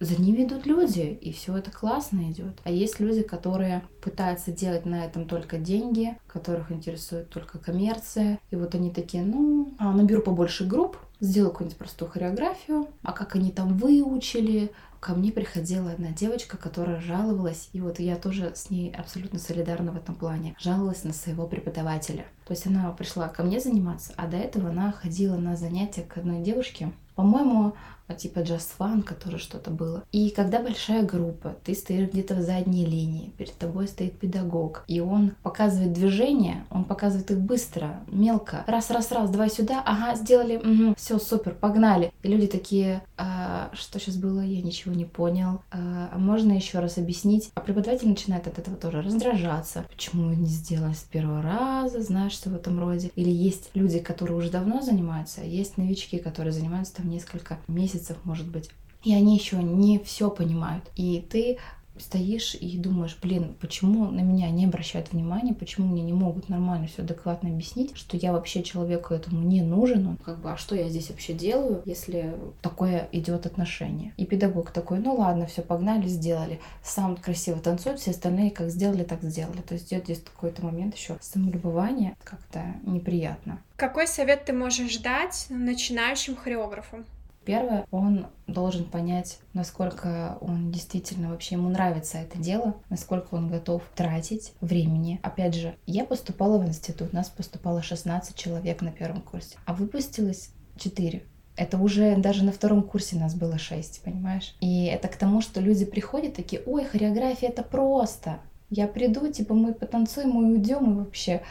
за 0.00 0.20
ними 0.20 0.44
идут 0.44 0.66
люди, 0.66 1.18
и 1.20 1.32
все 1.32 1.56
это 1.56 1.70
классно 1.70 2.30
идет. 2.30 2.60
А 2.64 2.70
есть 2.70 3.00
люди, 3.00 3.22
которые 3.22 3.82
пытаются 4.02 4.52
делать 4.52 4.84
на 4.86 5.04
этом 5.04 5.26
только 5.26 5.56
деньги, 5.56 6.16
которых 6.26 6.72
интересует 6.72 7.30
только 7.30 7.58
коммерция. 7.58 8.38
И 8.50 8.56
вот 8.56 8.74
они 8.74 8.90
такие, 8.90 9.22
ну, 9.22 9.72
а, 9.78 9.92
наберу 9.92 10.22
побольше 10.22 10.66
групп, 10.66 10.98
сделаю 11.24 11.50
какую-нибудь 11.50 11.78
простую 11.78 12.10
хореографию, 12.10 12.88
а 13.02 13.12
как 13.12 13.36
они 13.36 13.50
там 13.50 13.76
выучили, 13.76 14.70
ко 15.00 15.14
мне 15.14 15.32
приходила 15.32 15.90
одна 15.90 16.12
девочка, 16.12 16.56
которая 16.56 17.00
жаловалась, 17.00 17.68
и 17.72 17.80
вот 17.80 17.98
я 17.98 18.16
тоже 18.16 18.52
с 18.54 18.70
ней 18.70 18.90
абсолютно 18.90 19.38
солидарна 19.38 19.92
в 19.92 19.96
этом 19.96 20.14
плане, 20.14 20.56
жаловалась 20.58 21.04
на 21.04 21.12
своего 21.12 21.46
преподавателя. 21.46 22.24
То 22.46 22.52
есть 22.54 22.66
она 22.66 22.90
пришла 22.92 23.28
ко 23.28 23.42
мне 23.42 23.60
заниматься, 23.60 24.14
а 24.16 24.26
до 24.26 24.36
этого 24.38 24.70
она 24.70 24.92
ходила 24.92 25.36
на 25.36 25.56
занятия 25.56 26.02
к 26.02 26.16
одной 26.16 26.40
девушке, 26.40 26.92
по-моему, 27.14 27.74
типа 28.12 28.40
Just 28.40 28.70
Fun, 28.78 29.02
который 29.02 29.38
что-то 29.38 29.70
было. 29.70 30.04
И 30.12 30.30
когда 30.30 30.60
большая 30.60 31.04
группа, 31.04 31.56
ты 31.64 31.74
стоишь 31.74 32.10
где-то 32.10 32.34
в 32.34 32.42
задней 32.42 32.84
линии, 32.84 33.32
перед 33.38 33.56
тобой 33.56 33.88
стоит 33.88 34.18
педагог, 34.18 34.84
и 34.86 35.00
он 35.00 35.32
показывает 35.42 35.92
движения, 35.92 36.66
он 36.70 36.84
показывает 36.84 37.30
их 37.30 37.40
быстро, 37.40 38.00
мелко. 38.08 38.64
Раз, 38.66 38.90
раз, 38.90 39.10
раз, 39.12 39.30
давай 39.30 39.50
сюда, 39.50 39.82
ага, 39.84 40.14
сделали, 40.16 40.56
угу, 40.56 40.94
все, 40.96 41.18
супер, 41.18 41.54
погнали. 41.54 42.12
И 42.22 42.28
люди 42.28 42.46
такие, 42.46 43.02
а, 43.16 43.70
что 43.72 43.98
сейчас 43.98 44.16
было, 44.16 44.40
я 44.40 44.60
ничего 44.62 44.94
не 44.94 45.04
понял, 45.04 45.62
а, 45.70 46.10
а 46.12 46.18
можно 46.18 46.52
еще 46.52 46.80
раз 46.80 46.98
объяснить? 46.98 47.50
А 47.54 47.60
преподаватель 47.60 48.08
начинает 48.08 48.46
от 48.46 48.58
этого 48.58 48.76
тоже 48.76 49.02
раздражаться. 49.02 49.84
Почему 49.88 50.30
не 50.30 50.46
сделали 50.46 50.92
с 50.94 51.02
первого 51.02 51.42
раза, 51.42 52.02
знаешь, 52.02 52.32
что 52.32 52.50
в 52.50 52.54
этом 52.54 52.78
роде? 52.78 53.10
Или 53.16 53.30
есть 53.30 53.70
люди, 53.74 53.98
которые 53.98 54.36
уже 54.36 54.50
давно 54.50 54.82
занимаются, 54.82 55.40
а 55.40 55.44
есть 55.44 55.78
новички, 55.78 56.18
которые 56.18 56.52
занимаются 56.52 56.96
там 56.96 57.08
несколько 57.08 57.58
месяцев, 57.68 57.93
может 58.24 58.48
быть. 58.48 58.70
И 59.02 59.14
они 59.14 59.36
еще 59.36 59.62
не 59.62 59.98
все 59.98 60.30
понимают. 60.30 60.84
И 60.96 61.24
ты 61.30 61.58
стоишь 61.98 62.54
и 62.54 62.76
думаешь, 62.76 63.16
блин, 63.22 63.54
почему 63.60 64.10
на 64.10 64.20
меня 64.20 64.50
не 64.50 64.64
обращают 64.64 65.12
внимания, 65.12 65.54
почему 65.54 65.88
мне 65.88 66.02
не 66.02 66.12
могут 66.12 66.48
нормально 66.48 66.86
все 66.86 67.02
адекватно 67.02 67.50
объяснить, 67.50 67.96
что 67.96 68.16
я 68.16 68.32
вообще 68.32 68.62
человеку 68.62 69.14
этому 69.14 69.42
не 69.42 69.62
нужен, 69.62 70.04
ну, 70.04 70.16
как 70.24 70.40
бы, 70.40 70.50
а 70.50 70.56
что 70.56 70.74
я 70.74 70.88
здесь 70.88 71.10
вообще 71.10 71.34
делаю, 71.34 71.82
если 71.84 72.34
такое 72.62 73.08
идет 73.12 73.46
отношение. 73.46 74.12
И 74.16 74.26
педагог 74.26 74.70
такой, 74.70 74.98
ну 74.98 75.14
ладно, 75.14 75.46
все, 75.46 75.62
погнали, 75.62 76.08
сделали. 76.08 76.60
Сам 76.82 77.16
красиво 77.16 77.60
танцует, 77.60 78.00
все 78.00 78.10
остальные 78.10 78.50
как 78.50 78.70
сделали, 78.70 79.04
так 79.04 79.22
сделали. 79.22 79.60
То 79.60 79.74
есть 79.74 79.92
идет 79.92 80.04
здесь 80.04 80.20
какой-то 80.20 80.64
момент 80.64 80.96
еще 80.96 81.16
самолюбование 81.20 82.16
как-то 82.24 82.64
неприятно. 82.84 83.60
Какой 83.76 84.06
совет 84.06 84.44
ты 84.44 84.52
можешь 84.52 84.98
дать 84.98 85.46
начинающим 85.48 86.36
хореографам? 86.36 87.04
Первое, 87.44 87.86
он 87.90 88.26
должен 88.46 88.84
понять, 88.84 89.38
насколько 89.52 90.38
он 90.40 90.70
действительно 90.70 91.30
вообще 91.30 91.56
ему 91.56 91.68
нравится 91.68 92.18
это 92.18 92.38
дело, 92.38 92.74
насколько 92.90 93.34
он 93.34 93.48
готов 93.48 93.82
тратить 93.94 94.52
времени. 94.60 95.20
Опять 95.22 95.54
же, 95.54 95.74
я 95.86 96.04
поступала 96.04 96.58
в 96.58 96.66
институт, 96.66 97.12
нас 97.12 97.28
поступало 97.28 97.82
16 97.82 98.36
человек 98.36 98.80
на 98.82 98.92
первом 98.92 99.20
курсе, 99.20 99.56
а 99.66 99.74
выпустилось 99.74 100.50
4. 100.76 101.22
Это 101.56 101.78
уже 101.78 102.16
даже 102.16 102.44
на 102.44 102.52
втором 102.52 102.82
курсе 102.82 103.16
нас 103.16 103.34
было 103.34 103.58
6, 103.58 104.02
понимаешь? 104.02 104.56
И 104.60 104.86
это 104.86 105.08
к 105.08 105.16
тому, 105.16 105.40
что 105.40 105.60
люди 105.60 105.84
приходят 105.84 106.34
такие, 106.34 106.62
ой, 106.66 106.84
хореография 106.84 107.48
это 107.50 107.62
просто. 107.62 108.40
Я 108.70 108.88
приду, 108.88 109.30
типа 109.30 109.54
мы 109.54 109.72
потанцуем 109.72 110.30
и 110.30 110.54
уйдем, 110.54 110.90
и 110.90 110.94
вообще 110.96 111.42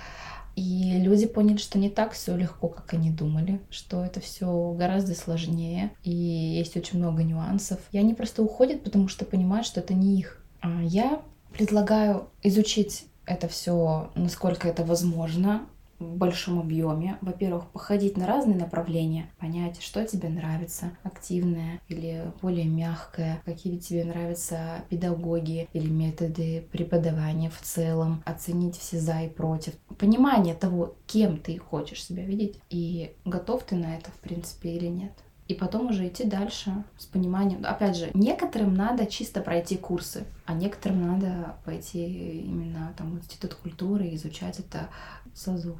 и 0.55 0.99
люди 0.99 1.25
поняли, 1.25 1.57
что 1.57 1.79
не 1.79 1.89
так 1.89 2.11
все 2.11 2.35
легко, 2.35 2.67
как 2.67 2.93
они 2.93 3.09
думали, 3.09 3.61
что 3.69 4.03
это 4.05 4.19
все 4.19 4.73
гораздо 4.77 5.15
сложнее, 5.15 5.91
и 6.03 6.11
есть 6.11 6.77
очень 6.77 6.99
много 6.99 7.23
нюансов. 7.23 7.79
И 7.91 7.97
они 7.97 8.13
просто 8.13 8.43
уходят, 8.43 8.83
потому 8.83 9.07
что 9.07 9.25
понимают, 9.25 9.65
что 9.65 9.79
это 9.79 9.93
не 9.93 10.17
их. 10.19 10.43
А 10.61 10.81
я 10.83 11.21
предлагаю 11.53 12.29
изучить 12.41 13.05
это 13.25 13.47
все, 13.47 14.11
насколько 14.15 14.67
это 14.67 14.83
возможно, 14.83 15.67
большом 16.15 16.59
объеме. 16.59 17.17
Во-первых, 17.21 17.67
походить 17.67 18.17
на 18.17 18.27
разные 18.27 18.57
направления, 18.57 19.29
понять, 19.39 19.81
что 19.81 20.05
тебе 20.05 20.29
нравится, 20.29 20.91
активное 21.03 21.79
или 21.89 22.31
более 22.41 22.65
мягкое, 22.65 23.41
какие 23.45 23.77
тебе 23.77 24.03
нравятся 24.05 24.83
педагоги 24.89 25.67
или 25.73 25.89
методы 25.89 26.65
преподавания 26.71 27.49
в 27.49 27.61
целом, 27.61 28.21
оценить 28.25 28.77
все 28.77 28.99
за 28.99 29.21
и 29.21 29.29
против. 29.29 29.73
Понимание 29.97 30.55
того, 30.55 30.95
кем 31.07 31.37
ты 31.37 31.57
хочешь 31.57 32.03
себя 32.03 32.23
видеть 32.23 32.59
и 32.69 33.15
готов 33.25 33.63
ты 33.63 33.75
на 33.75 33.95
это, 33.95 34.11
в 34.11 34.19
принципе, 34.19 34.69
или 34.69 34.87
нет 34.87 35.13
и 35.53 35.55
потом 35.55 35.91
уже 35.91 36.07
идти 36.07 36.23
дальше 36.23 36.83
с 36.97 37.05
пониманием. 37.05 37.63
Опять 37.63 37.95
же, 37.95 38.09
некоторым 38.13 38.73
надо 38.73 39.05
чисто 39.05 39.41
пройти 39.41 39.77
курсы, 39.77 40.25
а 40.45 40.53
некоторым 40.53 41.07
надо 41.07 41.55
пойти 41.63 42.41
именно 42.41 42.93
там 42.97 43.11
в 43.11 43.19
институт 43.19 43.53
культуры 43.53 44.07
и 44.07 44.15
изучать 44.15 44.59
это 44.59 44.89
созов. 45.33 45.77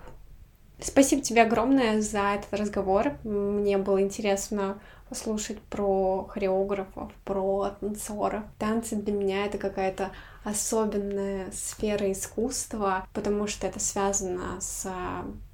Спасибо 0.80 1.22
тебе 1.22 1.44
огромное 1.44 2.02
за 2.02 2.36
этот 2.36 2.54
разговор. 2.54 3.14
Мне 3.24 3.78
было 3.78 4.02
интересно 4.02 4.80
послушать 5.10 5.60
про 5.62 6.26
хореографов, 6.30 7.12
про 7.24 7.76
танцоров. 7.80 8.44
Танцы 8.60 8.96
для 8.96 9.14
меня 9.14 9.46
это 9.46 9.58
какая-то 9.58 10.12
особенная 10.44 11.52
сфера 11.52 12.12
искусства, 12.12 13.08
потому 13.14 13.48
что 13.48 13.68
это 13.68 13.80
связано 13.80 14.60
с 14.60 14.88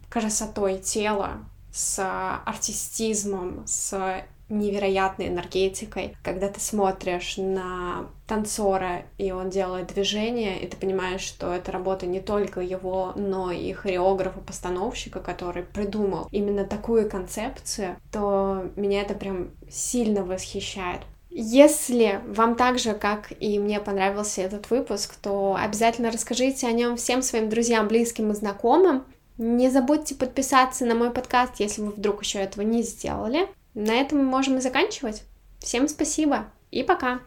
красотой 0.09 0.79
тела, 0.79 1.43
с 1.71 2.41
артистизмом, 2.45 3.63
с 3.65 4.23
невероятной 4.49 5.27
энергетикой, 5.27 6.15
когда 6.23 6.49
ты 6.49 6.59
смотришь 6.59 7.37
на 7.37 8.07
танцора, 8.27 9.03
и 9.17 9.31
он 9.31 9.49
делает 9.49 9.93
движение, 9.93 10.59
и 10.59 10.67
ты 10.67 10.75
понимаешь, 10.75 11.21
что 11.21 11.53
это 11.53 11.71
работа 11.71 12.07
не 12.07 12.19
только 12.19 12.59
его, 12.61 13.13
но 13.15 13.51
и 13.51 13.71
хореографа-постановщика, 13.73 15.19
который 15.19 15.63
придумал 15.63 16.27
именно 16.31 16.65
такую 16.65 17.09
концепцию, 17.09 17.97
то 18.11 18.69
меня 18.75 19.01
это 19.01 19.13
прям 19.13 19.51
сильно 19.69 20.23
восхищает. 20.23 21.01
Если 21.31 22.19
вам 22.27 22.55
так 22.55 22.79
же, 22.79 22.93
как 22.93 23.31
и 23.39 23.59
мне 23.59 23.79
понравился 23.79 24.41
этот 24.41 24.71
выпуск, 24.71 25.15
то 25.21 25.55
обязательно 25.59 26.11
расскажите 26.11 26.65
о 26.65 26.71
нем 26.71 26.97
всем 26.97 27.21
своим 27.21 27.49
друзьям, 27.49 27.87
близким 27.87 28.31
и 28.31 28.35
знакомым. 28.35 29.05
Не 29.39 29.69
забудьте 29.69 30.15
подписаться 30.15 30.85
на 30.85 30.95
мой 30.95 31.11
подкаст, 31.11 31.61
если 31.61 31.81
вы 31.81 31.91
вдруг 31.91 32.21
еще 32.21 32.39
этого 32.39 32.61
не 32.61 32.83
сделали. 32.83 33.47
На 33.73 33.93
этом 33.93 34.17
мы 34.17 34.25
можем 34.25 34.57
и 34.57 34.61
заканчивать. 34.61 35.23
Всем 35.59 35.87
спасибо 35.87 36.51
и 36.71 36.83
пока! 36.83 37.21